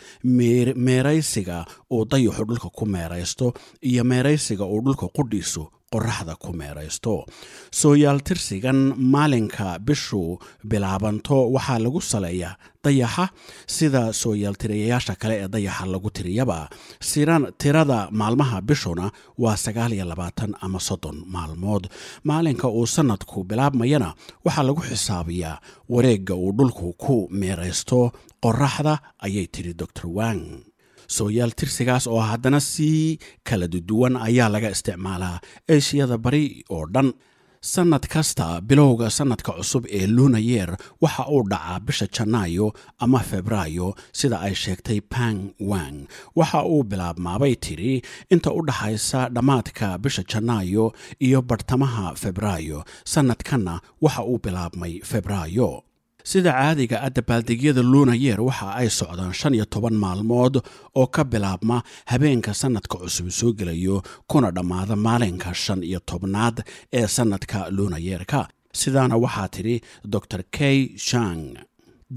[0.75, 7.25] meeraysiga uu dayaxu dhulka ku meeraysto iyo meeraysiga uu dhulka qudhiisu qoraxda ku meeraysto.
[7.71, 8.79] Sooyaaltirsigan
[9.13, 13.25] maalinka bishu bilaabanto waxaa lagu saleeyaa dayaxa
[13.75, 16.59] sida sooyaaltirayaasha kale ee dayaxa lagu tiriyaba.
[17.61, 19.11] Tirada maalmaha bishuna
[19.43, 21.83] waa sagaal iyo labaatan ama soddon maalmood.
[22.23, 24.09] Maalinka uu sanadku bilaabmayana
[24.45, 28.11] waxaa lagu xisaabiyaa wareegga uu dhulku ku meeraysto.
[28.43, 28.93] Qoraxda
[29.25, 30.43] ayay tiri dor wang
[31.15, 33.17] sooyaal tirsigaas oo haddana sii
[33.47, 35.37] kala duwan ayaa laga isticmaalaa
[35.73, 36.45] eeshiyada bari
[36.75, 37.09] oo dhan.
[37.73, 40.69] Sannad kasta bilowga sannadka cusub ee lunayer
[41.03, 42.67] waxa uu dhacaa bisha janaayo
[43.03, 43.87] ama febraayo
[44.19, 45.39] sida ay sheegtay pang
[45.71, 45.97] wang.
[46.39, 47.93] Waxa uu bilaabmaabay tidhi
[48.33, 50.85] inta u dhaxaysa dhammaadka bisha janaayo
[51.25, 52.79] iyo bartamaha febraayo
[53.13, 55.69] sannadkanna waxa uu bilaabmay febraayo
[56.23, 60.55] sida caadiga ah dabaaldegyada lunayer waxa ay socdaan shan iyo toban maalmood
[60.95, 61.77] oo ka bilaabma
[62.11, 68.47] habeenka sannadka cusub soo gelayo kuna dhammaada maalinka shan iyo tobnaad ee sannadka lunayeerka
[68.81, 69.75] sidaana waxaa tidhi
[70.11, 70.23] dor
[70.57, 71.43] kay shang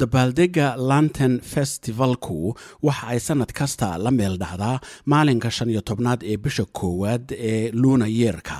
[0.00, 2.38] dabaaldegga lanten festivalku
[2.86, 4.76] waxa ay sannad kasta la meel dhacdaa
[5.12, 8.58] maalinka shan iyo tobnaad ee bisha koowaad ee lunayeerka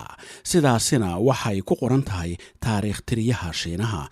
[0.51, 2.33] sidaasina waxay ku qoran tahay
[2.65, 4.03] taariikh tiriyaha shiinaha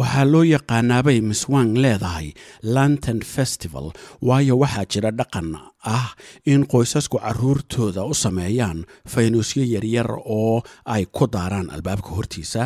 [0.00, 2.28] waxaa loo yaqaanaabay miss wang leedahay
[2.74, 3.86] lanten festival
[4.28, 5.48] waayo waxaa jira dhaqan
[5.96, 6.08] ah
[6.52, 8.78] in qoysasku caruurtooda u sameeyaan
[9.12, 10.62] faynuusyo yaryar oo
[10.94, 12.62] ay ku daaraan albaabka hortiisa.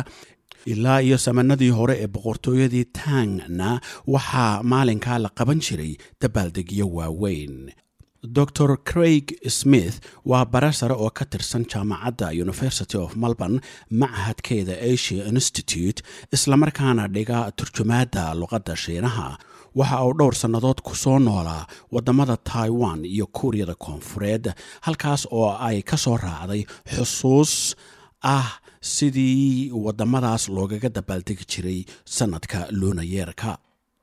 [0.73, 3.69] Ilaa iyo samanadii hore ee boqortooyadii tangna
[4.13, 7.55] waxaa maalinkaa la qaban jiray dabaaldegyo waaweyn
[8.35, 9.25] dor craig
[9.57, 13.59] smith waa bare sare oo ka tirsan jaamacadda university of melbourne
[14.01, 15.99] machadkeeda asia institute
[16.35, 19.29] islamarkaana dhiga turjumaadda luqadda shiinaha.
[19.79, 24.45] Waxa uu dhowr sannadood ku soo noolaa waddamada taiwan iyo kuuriyada koonfureed
[24.85, 26.61] halkaas oo ay ka soo raacday
[26.95, 27.53] xusuus
[28.23, 28.47] ah
[28.81, 31.79] sidii waddamadaas loogaga dabaaldegi jiray
[32.15, 33.57] sannadka lunayeerka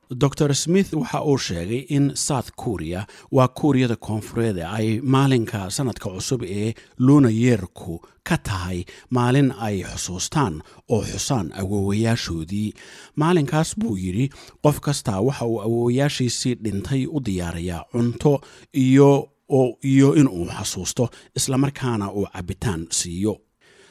[0.09, 6.43] dor smith waxa uu sheegay in south korea waa kuuriyada koonfureed ay maalinka sanadka cusub
[6.43, 12.73] ee luuna yeerku ka tahay maalin ay xusuustaan oo xusaan awoowayaashoodii.
[13.15, 14.29] Maalinkaas buu yidhi
[14.63, 18.41] qof kastaa waxa uu awoowayaashiisii dhintay u diyaarayaa cunto
[18.73, 19.29] iyo
[19.83, 23.37] iyo inuu xasuusto islamarkaana uu cabitaan siiyo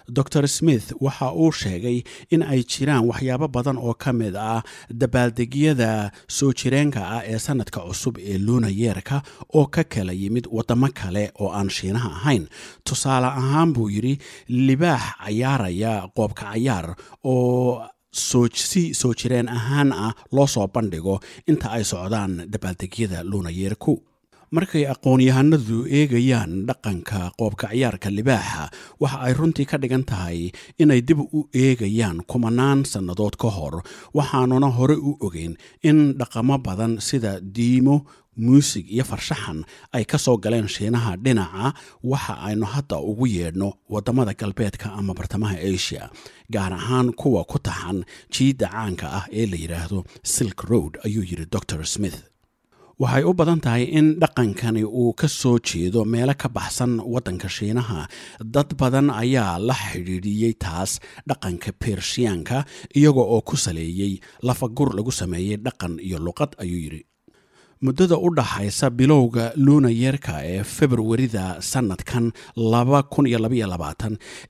[0.09, 6.11] dor smith waxa uu sheegay in ay jiraan waxyaabo badan oo ka mid ah dabaaldegyada
[6.29, 9.23] soo jireenka ah ee sanadka cusub ee luuna yeerka
[9.55, 12.45] oo ka kala yimid waddamo kale oo aan shiinaha ahayn.
[12.85, 20.47] Tusaale ahaan buu yidhi libaax cayaaraya qoobka cayaar oo si soo jireen ahaan ah loo
[20.47, 23.93] soo bandhigo inta ay socdaan dabaaldegyada luuna yeerku
[24.57, 28.65] markay aqoon-yahanadu eegayaan dhaqanka qoobka ciyaarka libaaxa
[29.03, 30.41] waxa ay runtii ka dhigan tahay
[30.83, 33.75] inay dib u eegayaan kumanaan sannadood ka hor
[34.19, 35.55] waxaanuna hore u ogeyn
[35.89, 37.97] in dhaqamo badan sida diimo
[38.45, 39.59] muusig iyo farshaxan
[39.97, 41.67] ay ka soo galeen shiinaha dhinaca
[42.13, 46.05] waxa aynu hadda ugu yeedhno waddamada galbeedka ama bartamaha asia
[46.55, 47.99] gaar ahaan kuwa ku taxan
[48.35, 49.99] jiidda caanka ah ee la yidhaahdo
[50.35, 52.19] silk road ayuu yidhi dor smith
[53.03, 58.01] waxay u badan tahay in dhaqankani uu ka soo jeedo meelo ka baxsan waddanka shiinaha.
[58.55, 60.91] Dad badan ayaa la xidhiidhiyey taas
[61.29, 62.59] dhaqanka bershiyaanka
[62.99, 64.13] iyaga oo ku saleeyey
[64.47, 67.03] lafagur lagu sameeyey dhaqan iyo luqad ayuu yidhi
[67.85, 72.25] muddada u dhaxaysa bilowga luuna yeerka ee februarida sannadkan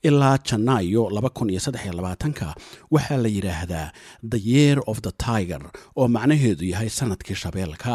[0.08, 1.02] ilaa janaayo
[2.94, 3.86] waxaa la yidhaahdaa
[4.32, 5.62] the year of the tiger
[6.00, 7.94] oo macnaheedu yahay sannadkii shabeelka.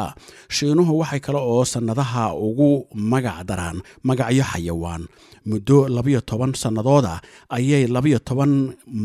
[0.56, 2.72] Shiinuhu waxay kale oo sannadaha ugu
[3.12, 5.04] magac daraan magacyo xayawaan.
[5.50, 7.14] Muddo labayo toban sannadooda
[7.58, 8.52] ayay labayo toban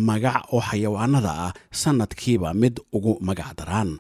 [0.09, 3.91] magac oo xayawaanada ah sannadkiiba mid ugu magac daraan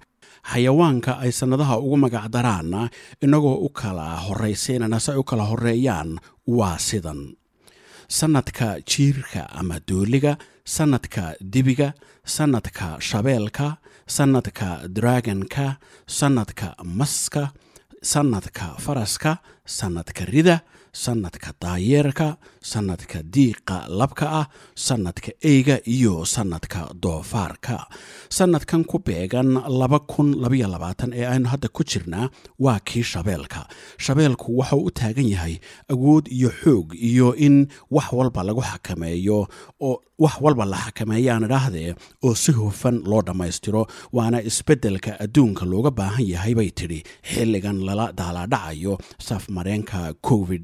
[0.51, 2.81] xayawaanka ay sannadaha ugu magac daraanna
[3.25, 6.11] inagoo u kala horraysiinana si ay u kala horreeyaan
[6.59, 7.21] waa sidan.
[8.09, 11.89] Sannadka jiirka ama dooliga sannadka dibiga
[12.25, 13.77] sannadka shabeelka
[14.17, 15.67] sannadka dragonka
[16.19, 17.45] sannadka maska
[18.13, 19.33] sannadka faraska
[19.79, 20.57] sannadka rida
[20.93, 22.37] sannadka daayeerka
[22.71, 24.47] sannadka diiqa labka ah
[24.87, 27.77] sannadka eyga iyo sannadka doofaarka.
[28.37, 29.51] Sannadkan ku beegan
[31.21, 32.27] ee aynu hadda ku jirnaa
[32.65, 33.61] waa kii shabeelka.
[34.05, 35.55] Shabeelku waxau u taagan yahay
[35.93, 37.57] awood iyo xoog iyo in
[37.97, 39.39] wax walba lagu xakameeyo
[39.89, 41.91] oo wax walba la xakameeyaan idhaahdee
[42.27, 43.83] oo si hufan loo dhammaystiro
[44.17, 47.01] waana isbeddelka adduunka looga baahan yahay bay tidhi.
[47.31, 48.95] Xilligan lala daalaadhacayo
[49.29, 50.63] safmareenka covid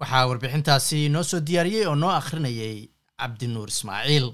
[0.00, 2.88] waxaa warbixintaasi noo soo diyaariyey oo noo akhrinayay
[3.20, 4.26] cabdinuur ismaaciil.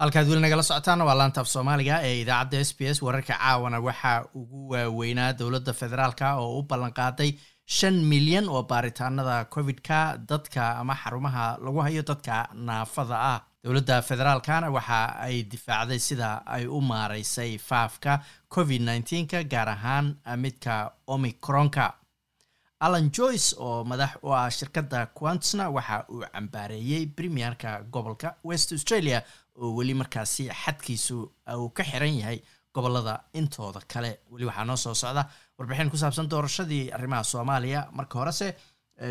[0.00, 3.80] Halkaad weli nagala socotaana waa laanta af soomaaliga ee idaacadda s b s wararka caawana.
[3.80, 7.30] Waxaa ugu waaweynaa dowladda federaalka oo u ballanqaaday
[7.66, 9.98] shan milyan oo baaritaanada covid-ka
[10.30, 13.40] dadka ama xarumaha lagu hayo dadka naafada ah.
[13.64, 18.20] Dowladda federaalkana waxa ay difaacday sida ay u maaraysay faafka
[18.54, 21.92] covid nneteen-ka gaar ahaan midka omicronka
[22.80, 29.22] alan joyce oo madax u ah shirkadda quantsna waxa uu cambaareeyey premierka gobolka west australia
[29.60, 31.16] oo weli markaasi xadkiisu
[31.56, 32.38] uu ka xiran yahay
[32.74, 34.10] gobollada intooda kale.
[34.30, 35.24] Weli waxaa noo soo socda
[35.58, 37.88] warbixin ku saabsan doorashadii arrimaha soomaaliya.
[37.92, 38.54] Marka horese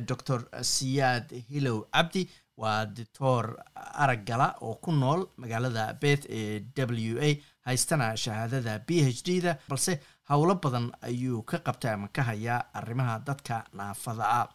[0.08, 2.23] docor siyaad hilow cabdi
[2.58, 7.29] waa doctor araggala oo ku nool magaalada beth ee w a
[7.67, 12.61] haystana shahaadada b h d da balse howlo badan ayuu ka qabtay ama ka hayaa
[12.73, 14.47] arrimaha dadka naafada ah.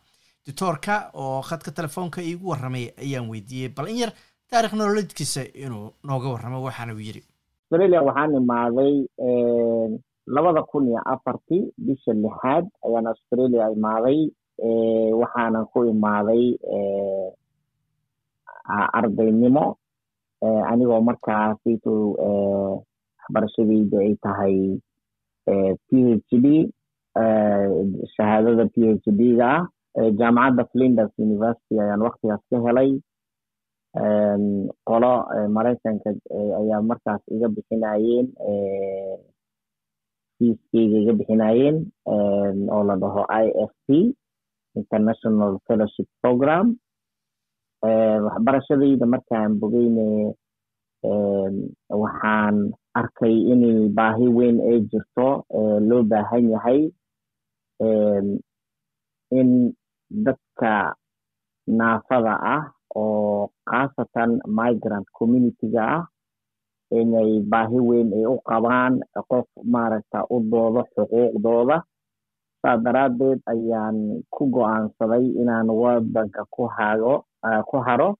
[0.46, 4.12] Doctoorka oo khadka telefoonka iigu warramay ayaan weydiiyey bal in yar
[4.50, 7.22] taarikh nololeedkiisa inuu nooga warramo waxaana uu yidhi.
[7.64, 8.94] Australia waxaan imaaday
[10.26, 14.18] labada kun iyo afartii bisha lixaad ayaan australia imaaday
[15.20, 16.44] waxaanan ku imaaday
[18.98, 19.76] ardaynimo
[20.70, 24.56] anigoo markaasitu waxbarashadayda ay tahay
[25.88, 25.90] p
[26.28, 26.46] h d
[28.14, 29.62] shahaadada p h d ga ah
[30.20, 32.90] jaamacadda flinders university ayaan waktigaas ka helay
[34.90, 35.12] qolo
[35.56, 36.10] maraykanka
[36.60, 38.26] ayaa markaas iga bixinayeen
[40.38, 41.76] fiiskeyga iga bixinayeen
[42.74, 43.88] oo la dhaho i f p
[44.80, 46.66] international fellowship program
[48.26, 50.06] waxbarashadayda markaan bogeyne
[52.02, 52.56] waxaan
[53.00, 55.44] arkay inay baahi weyn ay jirto
[55.88, 56.80] loo baahan yahay.
[59.34, 59.48] In
[60.24, 60.94] dadka
[61.66, 62.64] naafada ah
[62.96, 66.04] oo khaasatan migrant community-ga ah
[66.94, 71.78] inay baahi weyn ay u qabaan qof maaragta u doodo xuquuqdooda.
[72.62, 73.96] Saa daraaddeed ayaan
[74.34, 77.14] ku go'aansaday inaan wadanka ku hago
[77.68, 78.16] ku haro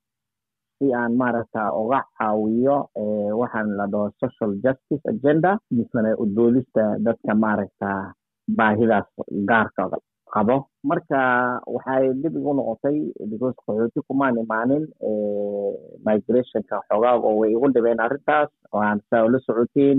[0.78, 2.76] si aan maaragta uga caawiyo
[3.40, 7.90] waxaan la dhaho social justice agenda misana udoodista dadka maaragta
[8.58, 9.06] baahidaas
[9.50, 9.82] gaarka
[10.34, 10.56] qabo.
[10.90, 11.20] Marka
[11.74, 12.96] waxay dhib igu noqotay
[13.30, 14.84] because qaxooti kumaan imaanin
[16.06, 19.98] migrationka xogaago way igu dhibeen arrintaas waan saa ula socotiin.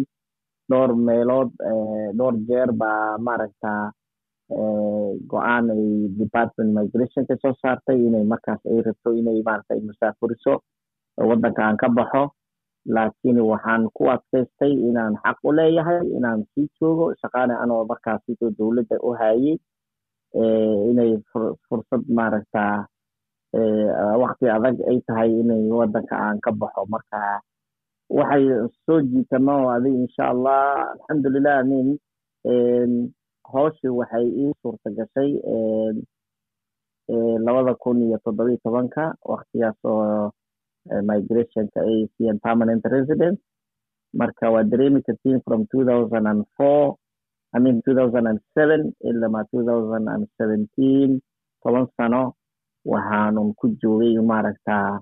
[0.70, 1.50] Dhowr meelood
[2.18, 3.72] dhowr jeer baa maaragta
[5.32, 5.86] go'aan ay
[6.22, 10.62] department migration ka soo saartay inay markaas ay rabto inay maaragta musaafuriso
[11.18, 12.24] waddanka aan ka baxo.
[12.86, 18.52] Laakiin waxaan ku adkaystay inaan xaq u leeyahay inaan sii joogo shaqaana anoo markaas sidoo
[18.58, 19.58] dowladda u hayay
[20.92, 21.12] inay
[21.68, 22.86] fursad maaragta
[24.22, 26.86] wakti adag ay tahay inay waddanka aan ka baxo.
[26.94, 27.42] Marka
[28.10, 28.46] waxay
[28.86, 31.98] soo jiitano adig insha allah alxamdulilah amin
[33.52, 35.32] hooshi waxay ii suurta gashay
[37.46, 40.32] labada kun iyo toddobiyi tobanka waktigaas oo
[41.10, 43.42] migrationka ay siiyeen permanent residence.
[44.20, 46.96] Marka waa dareemi kartiin from two thousand and four
[47.56, 51.22] I mean two thousand and seven ilama two thousand and seventeen
[51.64, 52.34] toban sano
[52.86, 55.00] waxaanun ku joogay maaragta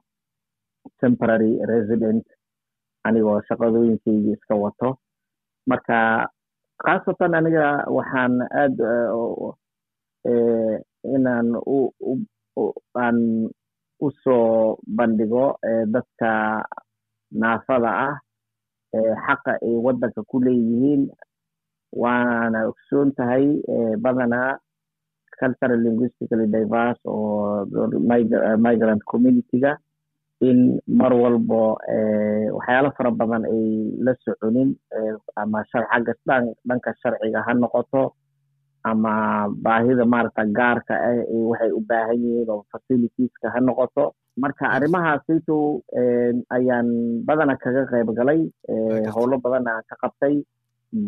[1.02, 2.26] temporary resident.
[3.08, 4.98] Anigoo shaqadooyinkaygii iska wato.
[5.68, 6.28] Marka
[6.86, 7.66] khaasatan aniga
[7.98, 8.92] waxaan aada
[11.16, 11.48] inaan
[13.06, 13.18] aan
[14.06, 15.46] u soo bandhigo
[15.94, 16.32] dadka
[17.42, 18.16] naafada ah
[19.26, 21.04] xaqa ay waddanka ku leeyihiin.
[22.02, 23.46] Waana ogsoon tahay
[24.04, 24.58] badanaa
[25.40, 27.64] cultural linguistically diverse oo
[28.66, 29.78] migrant communityga
[30.50, 30.60] in
[31.00, 31.62] mar walbo
[32.58, 33.64] waxyaalo fara badan ay
[34.06, 34.70] la soconin
[35.42, 36.14] ama xagga
[36.70, 38.04] dhanka sharciga ha noqoto
[38.92, 39.14] ama
[39.66, 41.16] baahida maaragta gaarka ah
[41.50, 44.06] waxay u baahan yihiin oo facilitieska ha noqoto.
[44.44, 45.56] Marka arrimahaasito
[46.58, 46.88] ayaan
[47.28, 48.42] badana kaga qayb galay
[49.16, 50.36] howlo badan aan ka qabtay.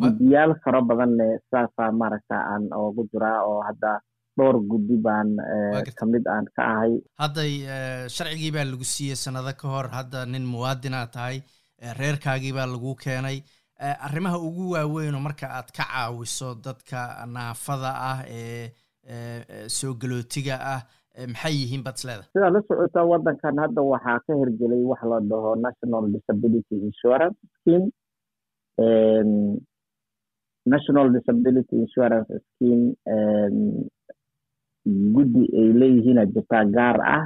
[0.02, 3.91] Guddiyaal fara badanne saasaa maaragta aan oogu jiraa oo hadda
[4.38, 5.30] dhowr guddi baan
[6.00, 6.93] ka mid aan ka ahay.
[7.24, 7.52] Hadday
[8.15, 11.38] sharcigii baa lagu siiyey sanado ka hor hadda nin muwaadinaa tahay
[12.00, 13.38] reerkaagii baa lagu keenay.
[14.08, 17.00] Arrimaha ugu waaweynoo marka aad ka caawiso dadka
[17.38, 18.71] naafada ah ee
[19.78, 20.82] soo galootiga ah
[21.34, 25.52] maxay yihiin baad isleedahay sidaa la socota waddankan hadda waxaa ka hirgelay wax la dhaho
[25.67, 27.88] national disability insurance scheme.
[30.74, 32.84] National disability insurance scheme
[34.86, 37.24] guddi ay leeyihiina jirtaa gaar ah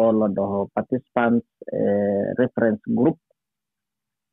[0.00, 1.46] oo la dhaho participants
[2.40, 3.18] reference group.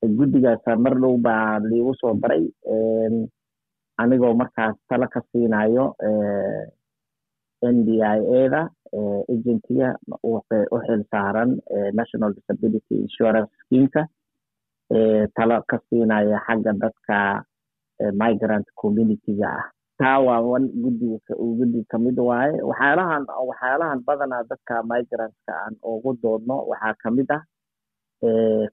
[0.01, 2.45] Guddigaasa mar dhow baa liigu soo daray
[4.01, 5.85] anigoo markaas talo ka siinayo
[7.61, 8.61] n d i a da
[9.33, 9.93] agentiga
[10.25, 10.39] u
[10.85, 11.49] xil saaran
[11.93, 14.03] national disability insurance schemeka.
[15.37, 17.17] Talo ka siinaya xagga dadka
[18.21, 19.65] migrant communityga ah
[19.99, 21.07] taa waa wan guddi
[21.59, 22.55] guddi ka mid waaye.
[22.69, 27.43] Waxyaalahan waxyaalahan badanaa dadka migrantska aan ugu doodno waxaa ka mid ah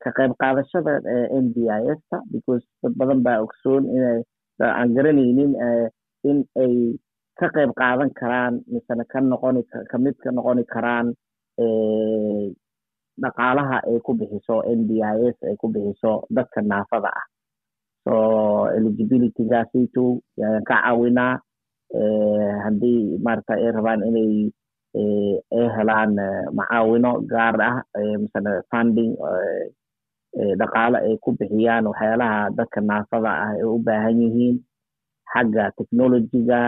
[0.03, 0.95] ka qayb qaadashada
[1.43, 4.21] n d i s ta because dad badan baa ogsoon inay
[4.79, 5.53] aan garanaynin
[6.31, 6.75] in ay
[7.41, 11.07] ka qayb qaadan karaan misena ka noqoni ka mid ka noqoni karaan
[13.23, 17.25] dhaqaalaha ay ku bixiso n d i s ay ku bixiso dadka naafada ah
[18.09, 18.17] so
[18.77, 20.05] eligibilitygaasito
[20.41, 21.37] yaan ka caawinaa
[22.65, 24.33] haddii maarata ay rabaan inay
[25.53, 26.17] ay helaan
[26.57, 27.77] macaawino gaar ah
[28.21, 29.13] misena funding
[30.61, 34.57] dhaqaale ay ku bixiyaan waxyaalaha dadka naafada ah ay u baahan yihiin
[35.33, 36.61] xagga technologyga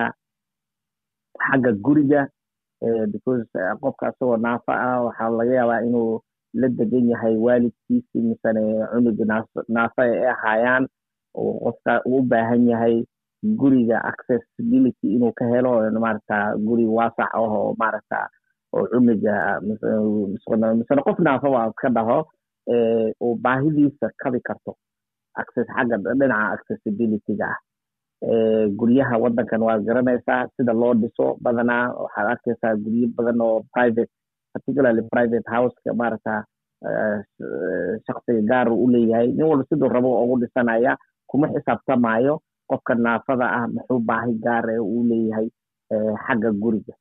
[1.46, 2.22] xagga guriga
[3.12, 3.48] because
[3.81, 6.20] qofka asagoo naafa ah waxaa laga yaabaa inuu
[6.61, 9.24] la degan yahay waalidkiisi misene cunugi
[9.68, 10.85] naafa ay ahaayaan
[11.34, 12.96] qofka uu u baahan yahay
[13.60, 15.72] guriga accessibility inuu ka helo
[16.04, 18.28] maarata guri waasax ah oo maaragta
[18.76, 22.18] oo cunuga misene qof naafaba ka dhaho
[23.24, 24.76] uu baahidiisa kabi karto
[25.40, 27.58] access xagga dhinaca accessibilityga ah.
[28.78, 34.11] Guryaha waddankan waad garanaysaa sida loo dhiso badanaa waxaad arkaysaa guryo badan oo private
[34.52, 36.34] particularly private houseka maaragta
[38.07, 39.28] shaksiga gaar u leeyahay.
[39.32, 40.96] Nin walba siduu rabo ugu dhisanaya
[41.31, 42.35] kuma xisaabtamaayo
[42.70, 45.49] qofka naafada ah muxuu baahi gaar ee uu leeyahay
[46.24, 46.95] xagga guriga.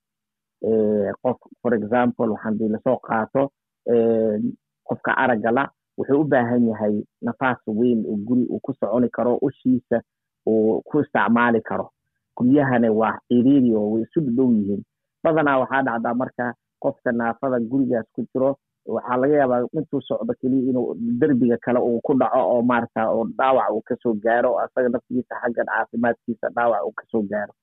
[1.23, 3.41] Qof for example waxaan dii la soo qaato
[4.87, 5.63] qofka araggala
[5.97, 9.97] wuxuu u baahan yahay nafaas weyn oo guri uu ku soconi karo ushiisa
[10.49, 11.89] uu ku isticmaali karo.
[12.37, 14.81] Guryahana waa ciriiri oo way isu dhow yihiin.
[15.23, 16.45] Badanaa waxaa dhacdaa marka
[16.83, 18.49] qofka naafada gurigaas ku jiro
[18.85, 23.23] waxaa laga yaabaa intuu socdo keliya inuu derbiga kale uu ku dhaco oo maarata oo
[23.37, 27.53] dhaawac uu ka soo gaaro asaga naftigiisa xaggan caafimaadkiisa dhaawac uu ka soo gaaro.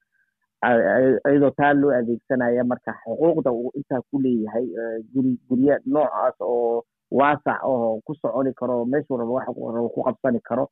[1.31, 4.67] Iyadoo taa loo adeegsanaya marka xuquuqda uu intaa ku leeyahay
[5.13, 10.41] guri gurya noocaas oo waasac oo ku soconi karo meeshuu rabo wax rabo ku qabsani
[10.41, 10.65] karo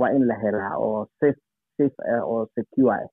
[0.00, 1.40] waa in la helaa oo safe
[1.78, 2.92] safe ah oo secure.
[2.94, 3.08] Ah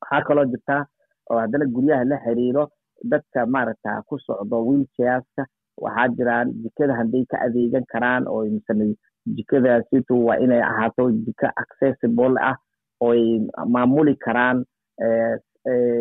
[0.00, 0.82] waxaa kaloo jirtaa
[1.30, 2.68] oo haddana guryaha la xiriiro
[3.04, 5.46] dadka maaragta ku socdo wheelchairska
[5.84, 8.94] waxaa jiraan jikada hadday ka adeegan karaan oo misane
[9.36, 12.56] jikadaasitu waa inay ahaato jiko accessible ah
[13.08, 13.22] ooy
[13.74, 14.64] maamuli karaan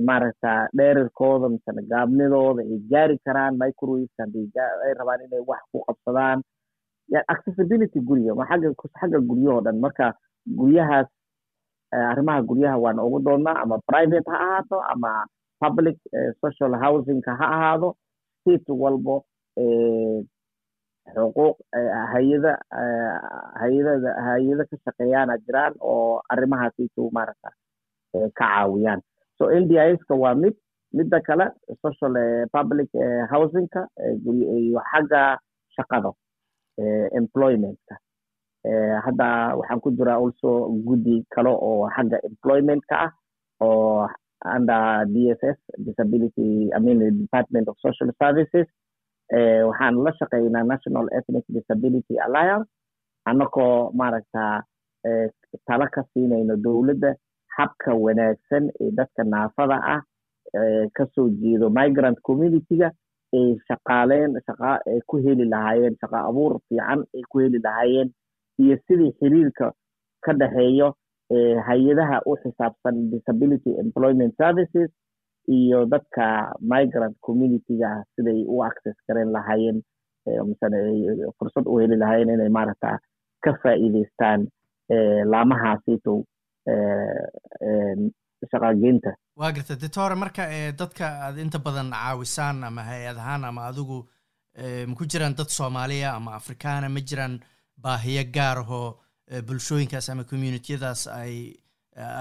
[0.07, 4.47] maaragta dheerarkooda misane gaabnidooda ay gaari karaan microwaves hadday
[4.85, 6.41] ay rabaan inay wax ku qabsadaan.
[7.33, 10.13] Accessibility guriga xagga guryahoo dhan marka
[10.59, 11.07] guryahaas
[12.11, 15.11] arrimaha guryaha waan ugu doonnaa ama private ha ahaato ama
[15.59, 15.97] public
[16.41, 17.95] social housingka ha ahaado
[18.41, 19.25] state walbo
[21.15, 21.55] xuquuq
[22.13, 22.51] hay'ada
[23.61, 27.49] hay'adada hay'ada ka shaqeeyaana jiraan oo arrimahaasiisu maaragta
[28.13, 29.01] ka caawiyaan.
[29.37, 30.53] So ndis-ka waa mid
[30.93, 31.45] midda kale
[31.85, 32.15] social
[32.55, 32.89] public
[33.31, 33.87] housingka
[34.25, 35.21] iyo xagga
[35.75, 36.11] shaqada
[37.19, 37.95] employmentka.
[39.05, 43.11] Hadda waxaan ku jiraa also guddi kale oo xagga employmentka ah
[43.61, 44.07] oo
[44.55, 48.67] under dss disability i mean department of social services
[49.69, 52.69] waxaan la shaqeynaa national ethnic disability alliance
[53.29, 54.63] annagoo maaragta
[55.67, 57.15] tala ka siinayno dowladda
[57.57, 60.01] habka wanaagsan ee dadka naafada ah
[60.97, 62.91] ka soo jeedo migrant communityga
[63.37, 68.09] ay shaqaaleen shaqa ay ku heli lahaayeen shaqa abuur fiican ay ku heli lahaayeen
[68.63, 69.71] iyo sidii xiriirka
[70.25, 70.87] ka dhexeeyo
[71.67, 74.89] hay'adaha u xisaabsan disability employment services
[75.57, 76.25] iyo dadka
[76.73, 79.79] migrant communityga siday u access garan lahaayeen
[80.49, 80.79] misane
[81.39, 82.99] fursad u heli lahaayeen inay maaragta
[83.43, 84.41] ka faa'iideystaan
[85.33, 86.13] laamahaasito
[88.51, 90.43] shaqageynta waa garta ditore marka
[90.81, 93.99] dadka aad inta badan caawisaan ama hay'ad ahaan ama adigu
[94.91, 97.35] maku jiraan dad soomaaliya ama afrikaana ma jiraan
[97.83, 98.87] baahiyo gaar ahoo
[99.47, 101.33] bulshooyinkaas ama communitiyadaas ay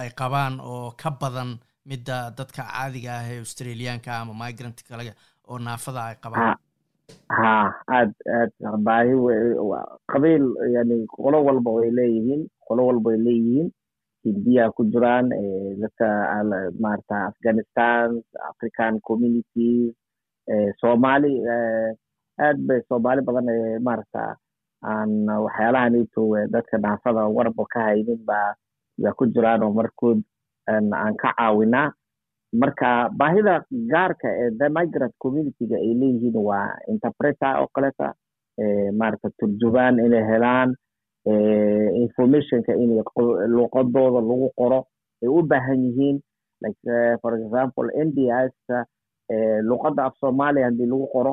[0.03, 1.51] ay qabaan oo ka badan
[1.91, 5.13] midda dadka caadiga ah ee australiyaanka ama migrant kale
[5.51, 6.57] oo naafada ay qabaan.
[7.39, 7.53] Ha
[7.99, 8.53] aad aad
[8.87, 9.15] baahi
[10.13, 10.45] qabiil
[10.77, 13.69] yani qolo walba way leeyihiin qolo walba way leeyihiin.
[14.27, 15.27] Hindiya ku jiraan
[15.83, 16.07] dadka
[16.85, 18.07] maarata afghanistan
[18.51, 19.95] african communities
[20.81, 21.33] soomaali
[22.47, 23.49] aad bay soomaali badan
[23.89, 24.25] maarata
[24.93, 25.13] aan
[25.45, 26.23] waxyaalahanito
[26.55, 28.51] dadka naafada warba ka haynin baa
[29.05, 30.19] yaa ku jiraan oo markood
[30.69, 31.93] aan ka caawinaa
[32.61, 32.89] marka
[33.21, 33.55] baahida
[33.93, 38.09] gaarka ee the migrant communityga ay leeyihiin waa interpreter oo kaleta
[39.01, 40.71] maarata turjubaan inay helaan
[42.05, 42.91] informationka in
[43.57, 44.81] luqadooda lagu qoro
[45.23, 46.17] ay u baahan yihiin.
[46.63, 46.81] Like
[47.23, 48.55] for example nds
[49.69, 51.33] luqadda af soomaaliya haddii lagu qoro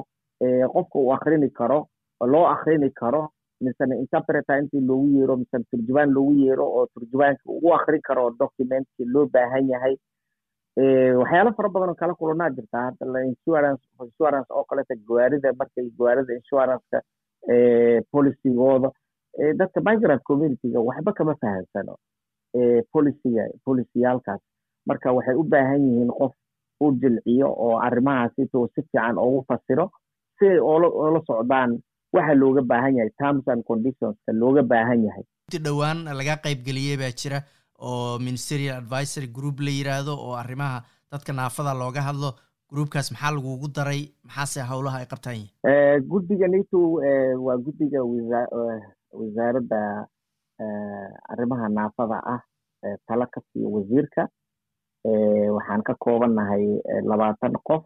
[0.74, 1.88] qofka uu akrini karo
[2.34, 3.30] loo akrini karo
[3.62, 9.06] misane interpreter intii loogu yeero misane turjubaan loogu yeero oo turjubaanka ugu akrin karo documentkii
[9.14, 9.95] loo baahan yahay.
[11.20, 16.34] Waxyaalo fara badan oo kala kulanaa jirtaa hadda insurance insurance oo kaleta gawaarida markay gawaarida
[16.39, 17.01] insuranceka
[18.12, 18.89] policygooda
[19.60, 21.95] dadka migrant communityga waxba kama fahamsano
[22.93, 24.41] policyga policiyaalkaas
[24.88, 26.34] marka waxay u baahan yihiin qof
[26.84, 29.89] u jilciyo oo arrimahaasito si fiican ugu fasiro
[30.39, 31.80] si ay oola socdaan
[32.16, 35.24] waxa looga baahan yahay terms and conditionska looga baahan yahay.
[35.66, 37.39] Dhowaan laga qaybgeliyey baa jira
[37.80, 42.32] oo ministerial advisory group la yiraahdo oo arrimaha dadka naafada looga hadlo.
[42.74, 44.01] Groupkaas maxaa lagugu daray?
[44.28, 45.36] Maxaase howlaha ay qabtaan?
[45.38, 46.80] Yihin guddiga nato
[47.45, 47.99] waa guddiga
[49.20, 49.82] wasaaradda
[51.34, 52.41] arrimaha naafada ah
[53.07, 54.28] tala ka siiyo wasiirka.
[55.55, 56.66] Waxaan ka koobannahay
[57.11, 57.84] labaatan qof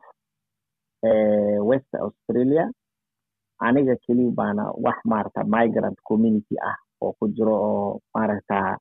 [1.69, 2.65] west australia
[3.59, 8.77] aniga keliya baana wax maarata migrant community ah oo ku jiro oo maaragta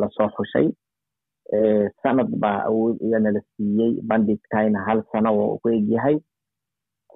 [0.00, 0.68] la soo xushay.
[2.02, 4.00] Sanad baa awood iyanala siiyey.
[4.08, 6.16] Bandhigtayna hal sano oo ku egyahay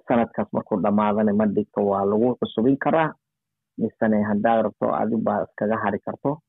[0.07, 3.13] sanadkaas markuu dhammaadana bandhigka waa lagu cusubin karaa.
[3.77, 6.41] Misane haddaad rabto adig baa iskaga hari karto.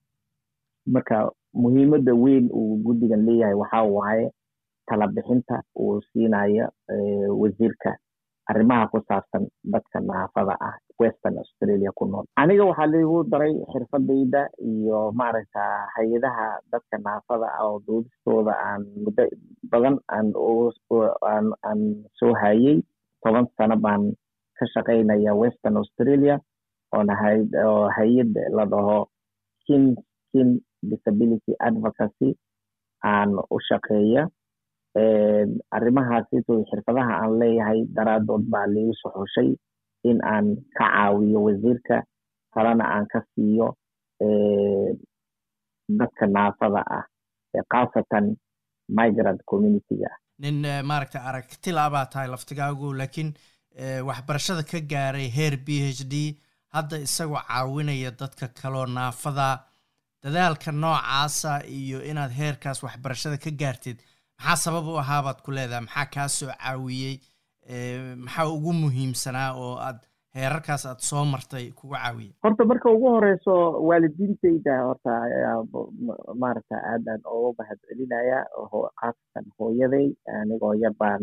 [0.86, 4.30] Marka muhiimadda weyn uu guddigan leeyahay waxaa waaye
[4.86, 6.68] tala bixinta uu siinayo
[7.40, 7.96] wasiirka
[8.50, 14.42] arrimaha ku saabsan dadka naafada ah western australia ku nool aniga waxaa laigu daray xirfadayda
[14.72, 15.64] iyo maaragta
[15.96, 19.24] hay'adaha dadka naafada ah oo doodistooda aan muddo
[19.72, 21.80] badan aan
[22.20, 22.76] soo hayay
[23.24, 24.02] toban sano baan
[24.58, 26.36] ka shaqaynaya western australia
[26.94, 28.98] oo hay'ad la dhaho
[29.66, 29.96] kin
[30.32, 32.30] kin disability advocacy
[33.12, 34.22] aan u shaqeeya
[35.76, 39.50] arrimahaasito xirfadaha aan leeyahay daraadood baa laigu soo xushay
[40.10, 40.46] in aan
[40.78, 41.96] ka caawiyo wasiirka
[42.54, 43.68] kalena aan ka siiyo
[45.98, 47.04] dadka naafada ah
[47.72, 48.36] khaasatan
[48.88, 50.10] migrant communityga.
[50.38, 50.56] Nin
[50.90, 53.30] maaragta aragtila baa tahay laftigaagu laakiin
[54.08, 55.68] waxbarashada ka gaaray heer b
[55.98, 56.14] h d
[56.74, 59.48] hadda isagoo caawinaya dadka kaloo naafada.
[60.24, 63.98] Dadaalka noocaasa iyo inaad heerkaas waxbarashada ka gaartid
[64.38, 65.80] maxaa sabab u ahaabaad ku leedahay?
[65.86, 67.16] Maxaa kaa soo caawiyey?
[68.24, 69.98] Maxaa ugu muhiimsanaa oo aad
[70.34, 72.32] heerarkaas aad soo martay kuga caawiyey?
[72.42, 73.54] Horta marka ugu horeyso
[73.88, 75.12] waalidiintayda horta
[76.40, 77.78] maaragta aadaan ugu mahad
[79.00, 80.06] khaasatan hooyaday
[80.40, 81.22] anigoo yar baan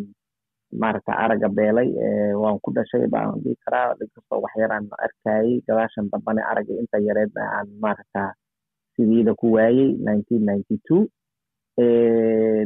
[0.81, 1.89] maaragta aragga beelay
[2.41, 4.87] waan ku dhashay baan dhihi karaa inkastoo wax yaraan
[5.67, 8.33] gadaashan dambane aragga inta yareedna aan maaragta
[8.95, 11.07] sidiida ku waayey nineteen ninety two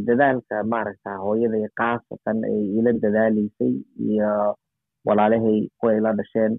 [0.07, 3.74] dadaalka maaragta hooyaday khaasatan ay ila dadaaleysay
[4.07, 4.55] iyo
[5.07, 6.53] walaalahay kuway la dhasheen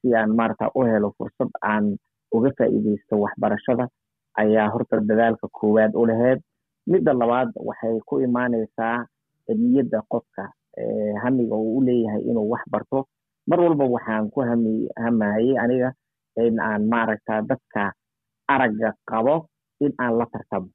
[0.00, 1.84] si aan maaragta u helo fursad aan
[2.36, 3.84] uga faa'iideysto waxbarashada
[4.42, 6.40] ayaa horta dadaalka koowaad u laheyd
[6.92, 9.06] midda labaad waxay ku imaaneysaa
[9.62, 10.44] niyadda qofka
[11.22, 12.98] hamiga uu u leeyahay inuu wax barto
[13.48, 15.90] mar walba waxaan ku hami hamayey aniga
[16.46, 17.92] in aan maaragta dadka
[18.48, 19.34] aragga qabo
[19.84, 20.68] in aan la tartamo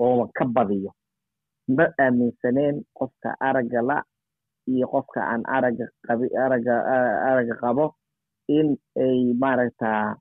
[0.00, 0.90] oo ka badiyo.
[1.76, 3.98] Ma aaminsaneen qofka aragga la
[4.68, 7.94] iyo qofka aan aragga qabi aragga qabo
[8.48, 10.16] in ay maaragta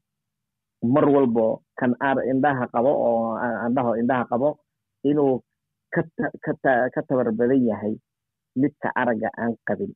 [0.94, 1.92] mar walbo kan
[2.32, 4.50] indhaha qabo oo andhaho indhaha qabo
[5.04, 5.42] inuu
[5.92, 7.96] ka tabar badan yahay
[8.56, 9.92] midka aragga aan qabin.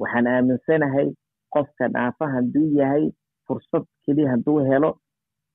[0.00, 1.08] Waxaan aaminsanahay
[1.54, 3.12] qofka naafa hadduu yahay
[3.46, 4.90] fursad keliya hadduu helo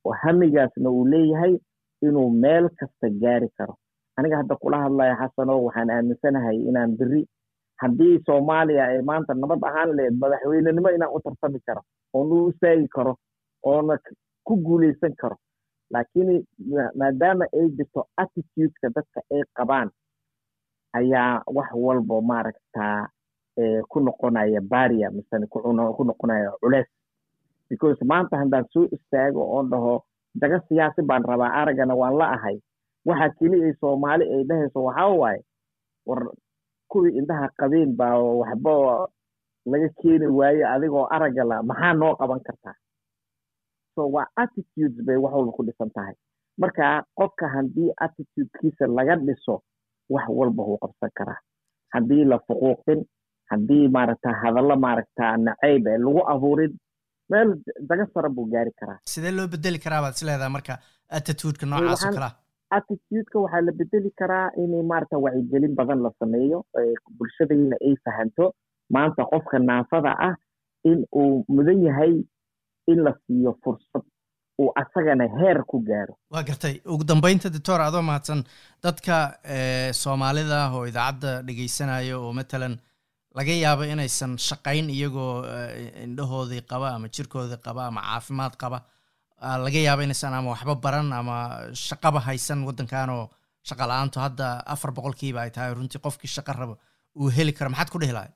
[0.06, 1.54] oo hamigaasna uu leeyahay
[2.02, 3.76] inuu meel kasta gaari karo.
[4.18, 7.22] Aniga hadda kula hadlaya xasano waxaan aaminsanahay inaan beri
[7.82, 11.82] haddii soomaaliya ay maanta nabad ahaan leed madaxweynenimo inaan u tartami karo
[12.14, 13.14] oona u istaagi karo
[13.64, 13.98] oona
[14.48, 15.38] ku guuleysan karo.
[15.94, 16.46] Laakiin
[17.00, 19.90] maadaama ay jirto attitudeka dadka ay qabaan
[20.94, 23.08] ayaa wax walbo maaragtaa
[23.90, 26.88] ku noqonaya baria misene ku noqonaya culeys.
[27.70, 30.04] Because maanta haddaan soo istaago oon dhaho
[30.36, 32.58] daga siyaasi baan rabaa araggana waan la ahay.
[33.06, 35.42] Waxa keli ay soomaali ay dhahayso waxaa waaye
[36.06, 36.22] war
[36.92, 38.74] kuwii indhaha qabeen baa waxba
[39.66, 42.76] laga keeni waaye adigoo aragga la maxaa noo qaban kartaa?
[43.96, 46.16] So waa attitudes bay wax walba ku dhisan tahay.
[46.58, 49.62] Marka qofka haddii attitudekiisa laga dhiso
[50.10, 51.40] wax walba wuu qabsan karaa.
[51.94, 53.04] Haddii la fuquuqin
[53.52, 56.74] haddii maaragta hadallo maaragta nacayb ee lagu abuurin
[57.32, 57.50] meel
[57.90, 59.00] daga sara buu gaari karaa.
[59.14, 60.78] Sidee loo bedeli karaa baad is leedahay marka
[61.18, 62.32] attitudeka noocaas oo kalea
[62.78, 66.60] attitudeka waxaa la bedeli karaa in maaragta wacyigelin badan la sameeyo
[67.18, 68.46] bulshadayna ay fahanto.
[68.96, 70.36] Maanta qofka naafada ah
[70.92, 72.14] in uu mudan yahay
[72.92, 74.04] in la siiyo fursad
[74.62, 76.14] uu asagana heer ku gaaro.
[76.34, 76.76] Waa gartay.
[76.94, 78.42] Ugu dambeynta doctor adoo mahadsan
[78.84, 79.16] dadka
[80.02, 82.76] soomaalida oo idaacadda dhegeysanaya oo matalan
[83.38, 85.44] laga yaabo inaysan shaqayn iyagoo
[86.06, 88.80] indhahoodii qaba ama jirkoodii qaba ama caafimaad qaba.
[89.66, 91.38] Laga yaabo inaysan ama waxba baran ama
[91.74, 93.26] shaqaba haysan waddankan oo
[93.70, 96.76] shaqa la'aantu hadda afar boqolkiiba ay tahay runtii qofkii shaqa rabo
[97.20, 97.70] uu heli karo.
[97.72, 98.32] Maxaad ku dhihi lahay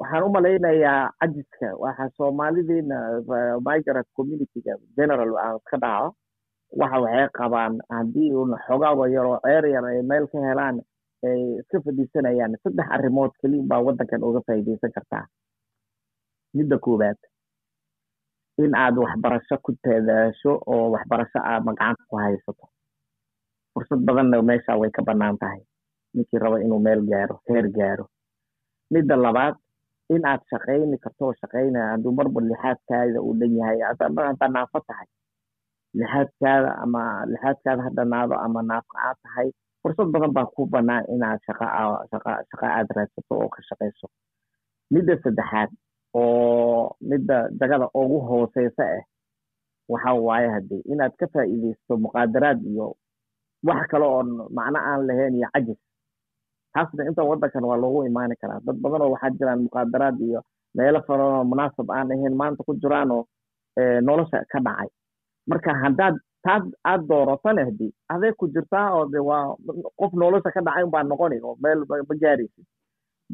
[0.00, 2.98] waxaan u malaynayaa cajiska waxa soomaalideena
[3.66, 6.08] migrant communityga general aan ka dhaco.
[6.80, 10.82] Waxa waxay qabaan haddii un xogaaba yaroo ceer yar ay meel ka helaan
[11.28, 12.56] ay iska fadhiisanayaan.
[12.62, 15.24] Saddex arrimood keliya baa waddankan uga faa'iidaysan kartaa.
[16.56, 17.18] Midda koowaad
[18.62, 22.66] in aad waxbarasho ku dadaasho oo waxbarasho aad magacanta ku haysato.
[23.72, 25.60] Fursad badanna meesha way ka bannaan tahay.
[26.14, 28.04] Ninkii raba inuu meel gaaro heer gaaro.
[28.92, 29.54] Midda labaad
[30.10, 35.06] in aad shaqayni karto oo shaqaynaya hadduu marba lixaadkaada uu dhan yahay haddaa naafo tahay.
[35.94, 37.02] Lixaadkaada ama
[37.32, 39.48] lixaadkaada ha dhanaado ama naafo aad tahay
[39.82, 41.66] fursad badan baa ku bannaan inaad shaqa
[42.12, 44.06] shaqa shaqa aad raadsato oo ka shaqayso
[44.94, 45.70] midda saddexaad
[46.14, 49.02] oo midda jagada ugu hooseysa ah
[49.92, 52.86] waxa waaye haddii inaad ka faa'iidaysto muqaadaraad iyo
[53.68, 54.22] wax kale oo
[54.58, 55.80] macno aan lahayn iyo cajis
[56.74, 60.40] taasna inta waddankan waa loogu imaani karaa dad badan oo waxaa jiraan muqaadaraad iyo
[60.76, 63.22] meelo faranoo munaasab aan ahayn maanta ku jiraanoo
[64.08, 64.88] nolosha ka dhacay
[65.50, 66.14] marka haddaad
[66.44, 69.44] taas aad dooratana haddii aday ku jirtaa oo de waa
[70.00, 72.64] qof nolosha ka dhacay unbaa noqoni oo meel ma gaaraysid.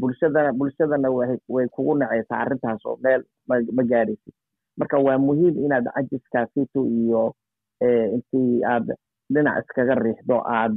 [0.01, 1.09] Bulshadana bulshadana
[1.55, 4.35] way kugu nacaysaa arrintaas oo meel ma gaaraysid.
[4.79, 7.35] Marka waa muhiim inaad cajiskaasito iyo
[8.15, 8.87] intii aad
[9.33, 10.77] dhinac iskaga riixdo aad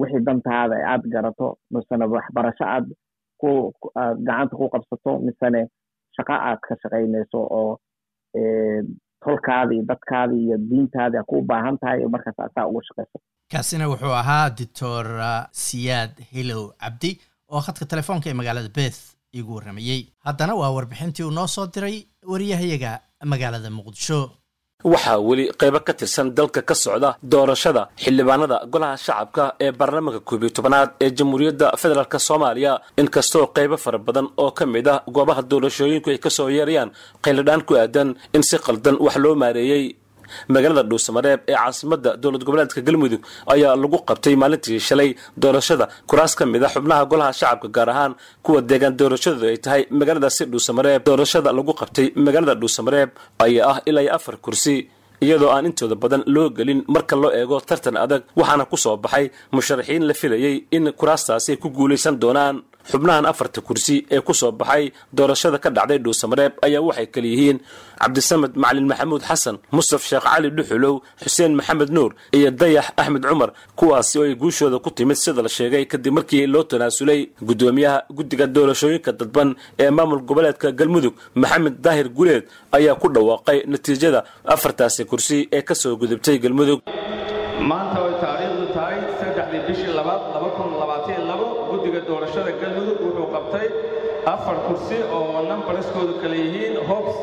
[0.00, 2.86] wixii dantaada aad garato misene waxbarasho aad
[3.40, 3.72] ku
[4.26, 5.60] gacanta ku qabsato misene
[6.16, 7.78] shaqo aad ka shaqaynayso oo
[9.24, 9.84] tolkaada iyo
[10.44, 13.18] iyo diintaada ku baahan tahay markaas asaa ugu shaqayso
[13.52, 15.04] kaasina wuxuu ahaa doctor
[15.64, 17.10] siyaad hilow cabdi
[17.54, 19.00] oo khadka telefoonka ee magaalada beth
[19.38, 21.96] igu warramayey haddana waa warbixintii uu noo soo diray
[22.32, 22.92] wariyahayaga
[23.32, 24.18] magaalada muqdisho
[24.82, 30.42] waxaa weli qaybo ka tirsan dalka ka socda doorashada xildhibaanada golaha shacabka ee baarlamaanka koob
[30.42, 32.72] iyo tobanaad ee jamhuuriyadda federaalk soomaaliya.
[33.00, 36.90] Inkastoo qaybo fara badan oo ka mid ah goobaha doorashooyinku ay ka soo yeerayaan
[37.24, 39.96] qayladhaan ku aadan in si qaldan wax loo maareeyey
[40.54, 43.22] magaalada dhuusamareeb ee caasimada dowlad goboleedka galmudug
[43.54, 45.10] ayaa lagu qabtay maalintii shalay
[45.42, 48.12] doorashada kuraas ka mid a xubnaha golaha shacabka gaar ahaan
[48.44, 53.10] kuwa deegaan doorashadoodu ay tahay magaaladaasi dhuusamareeb doorashada lagu qabtay magaalada dhuusamareeb
[53.46, 54.74] ayaa ah ilaa iyo afar kursi
[55.24, 59.26] iyadoo aan intooda badan loo gelin marka loo eego tartan adag waxaana ku soo baxay
[59.56, 62.56] musharaxiin la filayey in kuraastaasi ku guulaysan doonaan
[62.90, 64.84] xubnahan afarta kursi ee ku soo baxay
[65.18, 67.58] doorashada ka dhacday dhuusamareeb ayaa waxay kala yihiin
[68.02, 73.50] cabdisamed macalin maxamuud xasan mustaf sheekh cali dhuxulow xuseen maxamed nuur iyo dayax axmed cumar
[73.78, 78.46] kuwaasi oo ay guushooda ku timid sida la sheegay kadib markii loo tanaasulay guddoomiyaha guddiga
[78.56, 79.48] doorashooyinka dadban
[79.82, 82.44] ee maamul goboleedka galmudug maxamed daahir guleed
[82.76, 84.20] ayaa ku dhawaaqay natiijada
[84.54, 86.80] afartaasi kursi ee ka soo gudubtay galmudug
[87.70, 93.26] maanta oy taariikhdu tahay saddexdii bishii labaad laba kun labaatan labo guddiga doorashada galmudug wuxuu
[93.34, 93.66] qabtay
[94.26, 97.16] afar kursi oo nambarskoodu kale yihiin hobs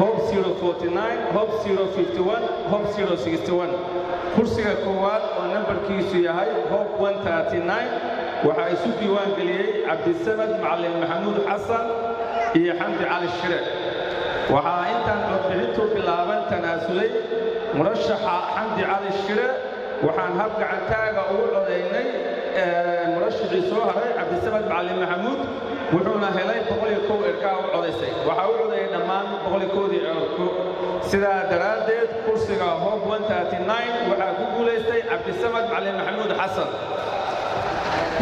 [0.00, 0.16] hob
[1.34, 1.48] hob
[2.70, 2.88] hob
[4.36, 6.88] kursiga koowaad oo nambarkiisu yahay hob
[8.46, 11.86] waxaa isu diiwaan geliyey cabdisamad macalin maxamuud xasan
[12.58, 13.60] iyo xamdi cali shire.
[14.54, 17.10] Waxaa intaan codbixintu bilaaban tanaasulay
[17.76, 19.48] murashaxa xamdi cali shire
[20.06, 22.06] waxaan hab gacantaaga ugu codaynay
[23.34, 25.40] murashixii soo haray cabdisamad macalin maxamuud
[25.92, 26.60] wuxuuna helay
[27.30, 30.46] erkaa u codaysay waxaa u codayay dhammaan boqolikoodii erko
[31.10, 33.00] sidaa daraaddeed kursiga hob
[34.10, 36.70] waxaa ku guulaystay cabdisamad macalin maxamuud xasan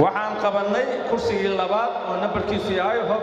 [0.03, 3.23] waxaan qabannay kursigii labaad oo nambarkiisu yahay hob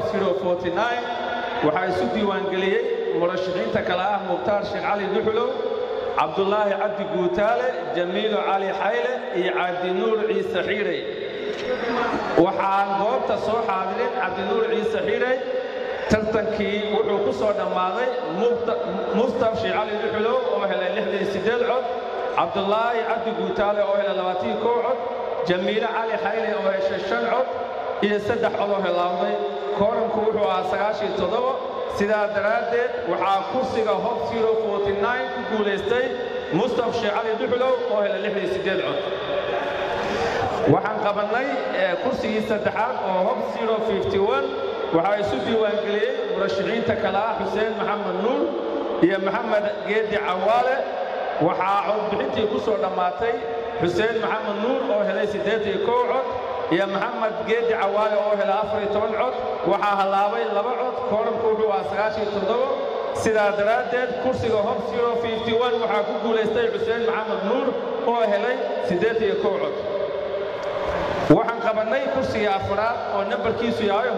[1.66, 2.82] waxaa isu diiwaangeliyey
[3.20, 5.50] murashaxiinta kale ah mukhtaar sheekh cali duxulow
[6.20, 11.00] cabdulaahi cabdi guutaale jamiilo cali xayle iyo cabdinuur ciise xiidhay
[12.46, 15.38] waxaan goobta soo xaadirin cabdinuur ciise xiidhay.
[16.12, 18.10] Tartankii wuxuu ku soo dhammaaday
[19.18, 20.90] mustaf sheekh cali duxulow oo helay
[21.70, 21.86] cod.
[22.38, 24.16] Cabdulaahi cabdi guutaale oo helay
[24.86, 24.98] cod.
[25.48, 27.48] Jamiilo cali xayle oo heshay shan cod.
[28.06, 29.36] Iyo saddex cod oo helaawday
[29.80, 30.64] kooranku wuxuu ahaa
[31.98, 34.18] sidaa daraaddeed waxaa kursiga hob
[35.36, 36.06] ku guulaystay
[36.60, 38.22] mustaf sheekh cali duxulow oo helay
[38.88, 38.98] cod
[40.68, 41.48] waxaan qabannay
[42.04, 43.40] kursigii saddexaad oo hob
[44.96, 48.42] waxaa isu diiwaangeliyey murashaxiinta kale xuseen maxamed nuur
[49.06, 50.76] iyo maxamed geedi cawaale.
[51.48, 53.34] Waxaa codbixintii ku soo dhammaatay
[53.82, 55.28] xuseen maxamed nuur oo helay
[56.12, 56.28] cod
[56.76, 58.58] iyo maxamed geedi cawaale oo helay
[59.22, 59.36] cod.
[59.72, 61.90] Waxaa hallaabay laba cod kooranku wuxuu ahaa
[63.24, 64.80] sidaa daraaddeed kursiga hob
[65.84, 67.68] waxaa ku guulaystay xuseen maxamed nuur
[68.12, 68.58] oo helay
[69.64, 69.76] cod
[71.30, 74.10] waxaan qabannay kursigii afraad oo nambarkiisu yahay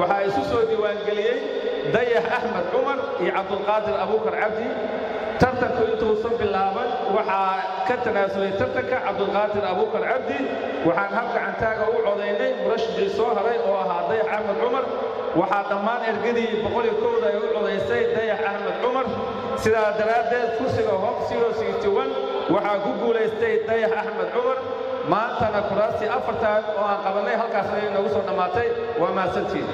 [0.00, 1.36] waxaa isu soo diiwaangeliyey
[1.94, 4.66] dayax axmed cumar iyo cabdulqaadir abuukar cabdi.
[5.40, 10.38] Tartanku intuusan bilaaban waxaa ka tanaasulay tartanka cabdulqaadir abuukar cabdi.
[10.86, 14.84] Waxaan hab gacantaaga u codaynay murashixii soo haray oo ahaa dayax axmed cumar
[15.40, 19.06] waxaa dhammaan ergadii boqol iyo kowda ay u codaysay dayax axmed cumar
[19.62, 21.16] sidaa daraaddeed kursiga hob
[22.54, 24.58] waxaa ku guulaystay dayax axmed cumar
[25.12, 28.66] maantana kuraastii afartan oo aan qabannay halkaas ayay noogu soo dhammaatay
[29.00, 29.66] waa mahadsantiin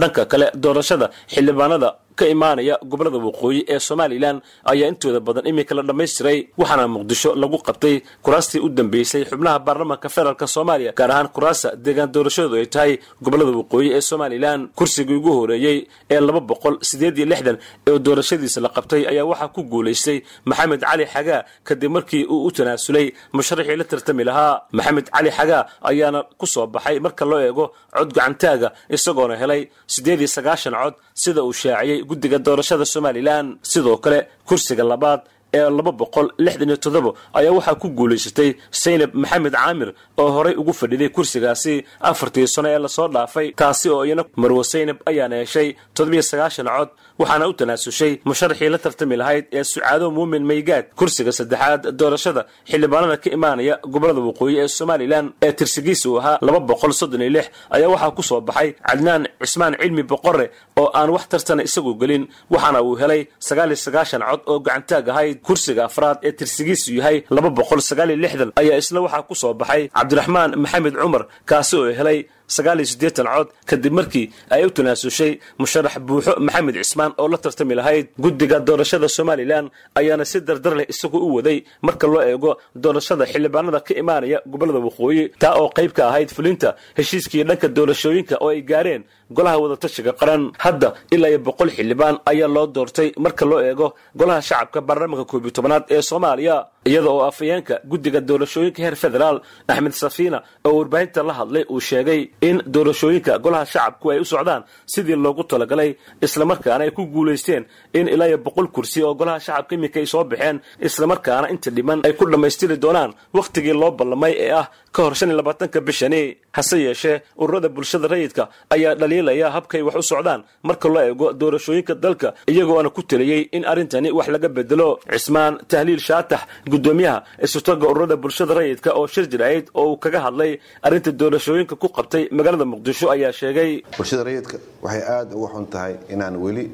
[0.00, 1.88] dhanka kale doorashada xildhibaanada
[2.18, 4.36] ka imaanaya gobollada waqooyi ee somalilan
[4.72, 7.94] ayaa intooda badan iminka la dhammaystiray waxaana muqdisho lagu qabtay
[8.24, 12.92] kuraastii u dambeysay xubnaha baarlamaanka federaalk soomaaliya gaar ahaan kuraasta deegaan doorashadoodu ay tahay
[13.24, 14.60] gobollada waqooyi ee somalilan.
[14.78, 15.78] Kursigii ugu horeeyey
[16.14, 17.56] ee laba boqol sideed iyo lixdan
[17.88, 20.18] ee doorashadiisa la qabtay ayaa waxaa ku guulaystay
[20.50, 23.06] maxamed cali xagaa kadib markii uu u tanaasulay
[23.36, 24.54] musharaxii la tartami lahaa.
[24.78, 27.64] Maxamed cali xagaa ayaana ku soo baxay marka loo eego
[27.96, 29.62] cod gacantaaga isagoona helay
[29.94, 35.20] siddeed iyo sagaashan cod sida uu shaaciyey guddiga doorashada somalilan sidoo kale kursiga labaad
[35.56, 38.50] ee laba boqol lixdan iyo toddoba ayaa waxaa ku guulaysatay
[38.82, 39.90] saynab maxamed caamir
[40.22, 41.74] oo horay ugu fadhiday kursigaasi
[42.10, 43.46] afartii sano ee la soo dhaafay.
[43.60, 46.88] Taasi oo iyana marwo saynab ayaana heshay toddobiyo sagaashan cod
[47.20, 50.84] waxaana u tanaasushay musharaxii la tartami lahayd ee sucaado muumin maygaad.
[50.98, 56.60] Kursiga saddexaad doorashada xildhibaanada ka imaanaya gobollada waqooyi ee somalilan ee tirsigiisa uu ahaa laba
[56.70, 57.46] boqol soddon iyo lix
[57.76, 60.46] ayaa waxaa ku soo baxay cadnaan cismaan cilmi boqore
[60.80, 65.06] oo aan wax tartana isagu gelin waxaana uu helay sagaal iyo sagaashan cod oo gacantaag
[65.12, 69.34] ahayd kursiga afraad ee tirsigiisu yahay laba boqol sagaal iyo lixdan ayaa isna waxaa ku
[69.42, 72.18] soo baxay cabdiraxmaan maxamed cumar kaasi oo helay
[72.56, 75.32] sagaal iyo siddeetan cod kadib markii ay u tanaasushay
[75.62, 79.64] musharax buuxo maxamed cismaan oo la tartami lahayd guddiga doorashada somalilan
[80.00, 82.50] ayaana si dardar leh isagu u waday marka loo eego
[82.84, 86.68] doorashada xildhibaanada ka imaanaya gobollada waqooyi taa oo qayb ka ahayd fulinta
[86.98, 89.02] heshiiskii dhanka doorashooyinka oo ay gaareen
[89.36, 90.42] golaha wadatashiga qaran.
[90.64, 93.86] Hadda ilaa iyo boqol xildhibaan ayaa loo doortay marka loo eego
[94.20, 96.56] golaha shacabka baarlamaanka koob iyo tobanaad ee soomaaliya
[96.90, 99.36] iyada oo afayeenka guddiga doorashooyinka heer federaal
[99.72, 104.62] axmed safiina oo warbaahinta la hadlay uu sheegay in doorashooyinka golaha shacabku ay u socdaan
[104.92, 105.90] sidii loogu talagalay
[106.26, 107.62] islamarkaana ay ku guulaysteen
[107.98, 110.56] in ilaa boqol kursi oo golaha shacabka iminka ay soo baxeen
[110.88, 115.28] islamarkaana inta dhiman ay ku dhammaystiri doonaan wakhtigii loo ballamay ee ah ka hor shan
[115.30, 116.22] iyo labaatanka bishani.
[116.56, 121.94] Hase yeeshee ururada bulshada rayidka ayaa dhaliilaya habkay wax u socdaan marka loo eego doorashooyinka
[122.04, 126.40] dalka iyagoona ku taliyey in arrintani wax laga bedelo cismaan tahliil shaatax
[126.76, 130.52] guddoomiyaha isurtoga ururada bulshada rayidka oo shir jirayd oo uu kaga hadlay
[130.86, 133.70] arrinta doorashooyinka ku qabtay magaalada muqdisho ayaa sheegay.
[133.98, 136.64] Bulshada rayidka waxay aada uga xun tahay inaan weli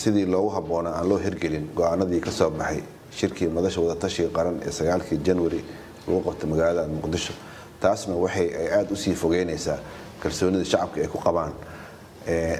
[0.00, 2.82] sidii loogu habboonaa aan loo hirgelin go'aanadii ka soo baxay
[3.18, 5.60] shirkii madasha wadatashiga qaran ee sagaalkii janwari
[6.06, 7.32] lagu qabtay magaalada muqdisho.
[7.82, 9.78] Taasna waxay ay aada u sii fogeynaysaa
[10.22, 11.52] kalsoonida shacabka ay ku qabaan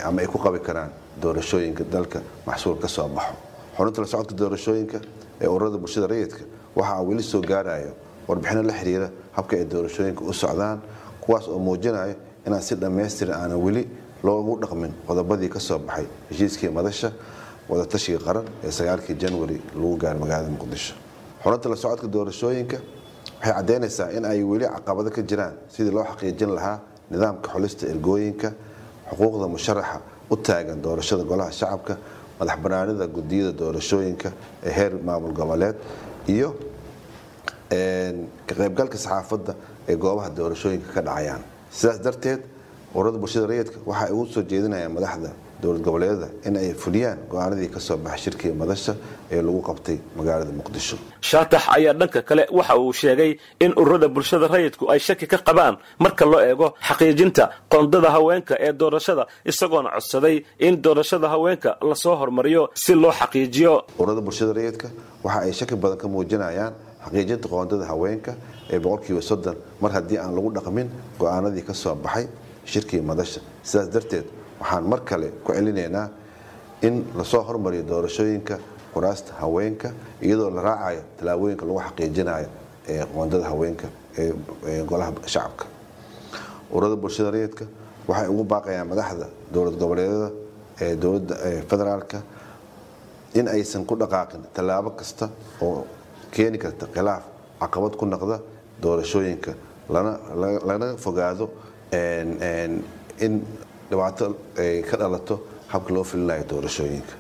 [0.09, 0.91] ama ay ku qabi karaan
[1.23, 3.35] doorashooyinka dalka maxsuul ka soo baxo.
[3.77, 4.99] Xubinta la socodka doorashooyinka
[5.41, 6.41] ee ururada bulshada rayidka
[6.77, 7.93] waxaa weli soo gaarayo
[8.29, 10.79] warbixino la xiriira habka ay doorashooyinka u socdaan
[11.21, 12.15] kuwaas oo muujinayo
[12.47, 13.89] inaan si dhammaystiran aanan weli
[14.25, 17.13] loogu dhaqmin qodobadii ka soo baxay heshiiskii madasha
[17.69, 20.95] wadatashiga qaran ee sagaalkii janwari lagu gaaro magaalada muqdisho.
[21.43, 22.77] Xubinta la socodka doorashooyinka
[23.41, 26.79] waxay caddaynaysaa in ay weli caqabado ka jiraan sidii loo xaqiijin lahaa
[27.11, 28.49] nidaamka xulista ergooyinka
[29.11, 31.95] xuquuqda musharaxa u taagan doorashada golaha shacabka
[32.41, 34.29] madax banaanida gudiyada doorashooyinka
[34.67, 35.77] ee heer maamul goboleed
[36.35, 36.49] iyo
[38.47, 39.53] ka qaybgalka saxaafadda
[39.91, 41.43] ee goobaha doorashooyinka ka dhacayaan.
[41.71, 42.41] Sidaas darteed
[42.95, 45.31] ururada bulshada rayidka waxa ay ugu soo jeedinayaan madaxda
[45.63, 48.93] dowlad goboleedyada in ay fuliyaan go'aanadii ka soo baxay shirkii madasha
[49.31, 50.97] ee lagu qabtay magaalada muqdisho.
[51.31, 53.33] Shaatax ayaa dhanka kale waxa uu sheegay
[53.65, 58.73] in ururada bulshada rayidku ay shaki ka qabaan marka loo eego xaqiijinta qoondada haweenka ee
[58.81, 60.37] doorashada isagoona codsaday
[60.67, 63.75] in doorashada haweenka la soo hormariyo si loo xaqiijiyo.
[63.99, 64.89] Ururada bulshada rayidka
[65.25, 66.73] waxa ay shaki badan ka muujinayaan
[67.05, 68.33] xaqiijinta qoondada haweenka
[68.73, 70.89] ee boqolkiiba soddon mar haddii aan lagu dhaqmin
[71.21, 72.27] go'aanadii ka soo baxay
[72.73, 73.41] shirkii madasha.
[73.69, 74.25] Sidaas darteed
[74.61, 76.09] waxaan mar kale ku celinaynaa
[76.83, 78.59] in la soo hormariyo doorashooyinka
[78.95, 79.91] kuraasta haweenka
[80.23, 82.49] iyadoo la raacayo tallaabooyinka lagu xaqiijinayo
[82.89, 83.87] ee qoondada haweenka
[84.19, 85.65] ee golaha shacabka.
[86.73, 87.65] Ururada bulshada rayidka
[88.09, 90.31] waxay ugu baaqayaan madaxda dowlad goboleedyada
[90.81, 91.35] ee dowladda
[91.71, 92.19] federaalka
[93.35, 95.29] in aysan ku dhaqaaqin tallaabo kasta
[95.63, 95.87] oo
[96.35, 97.23] keeni karta khilaaf
[97.61, 98.37] caqabad ku noqda
[98.83, 99.53] doorashooyinka
[100.69, 101.47] lana fogaado
[103.25, 103.33] in
[103.91, 104.27] dhibaato
[104.59, 105.35] ay ka dhalato
[105.73, 107.15] habka loo filinayo doorashooyinka.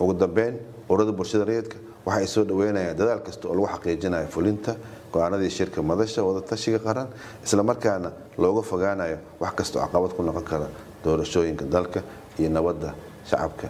[0.00, 0.54] Ugu dambeyn
[0.88, 4.76] ururada bulshada rayidka waxa ay soo dhaweynayaan dadaal kasta oo lagu xaqiijinayo fulinta
[5.12, 7.08] go'aanadii shirka madasha wadatashiga qaran
[7.44, 10.68] islamarkaana looga fogaanayo wax kastoo caqabad ku noqon kara
[11.04, 12.00] doorashooyinka dalka
[12.38, 12.94] iyo nabadda
[13.30, 13.68] shacabka.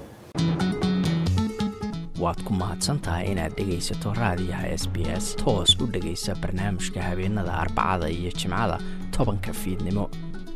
[2.18, 8.08] Waad ku mahadsantahay inaad dhegaysato raadiyaha s b s toos u dhegaysa barnaamijka habeenada arbacada
[8.10, 8.78] iyo jimcada
[9.16, 10.10] tobanka fiidnimo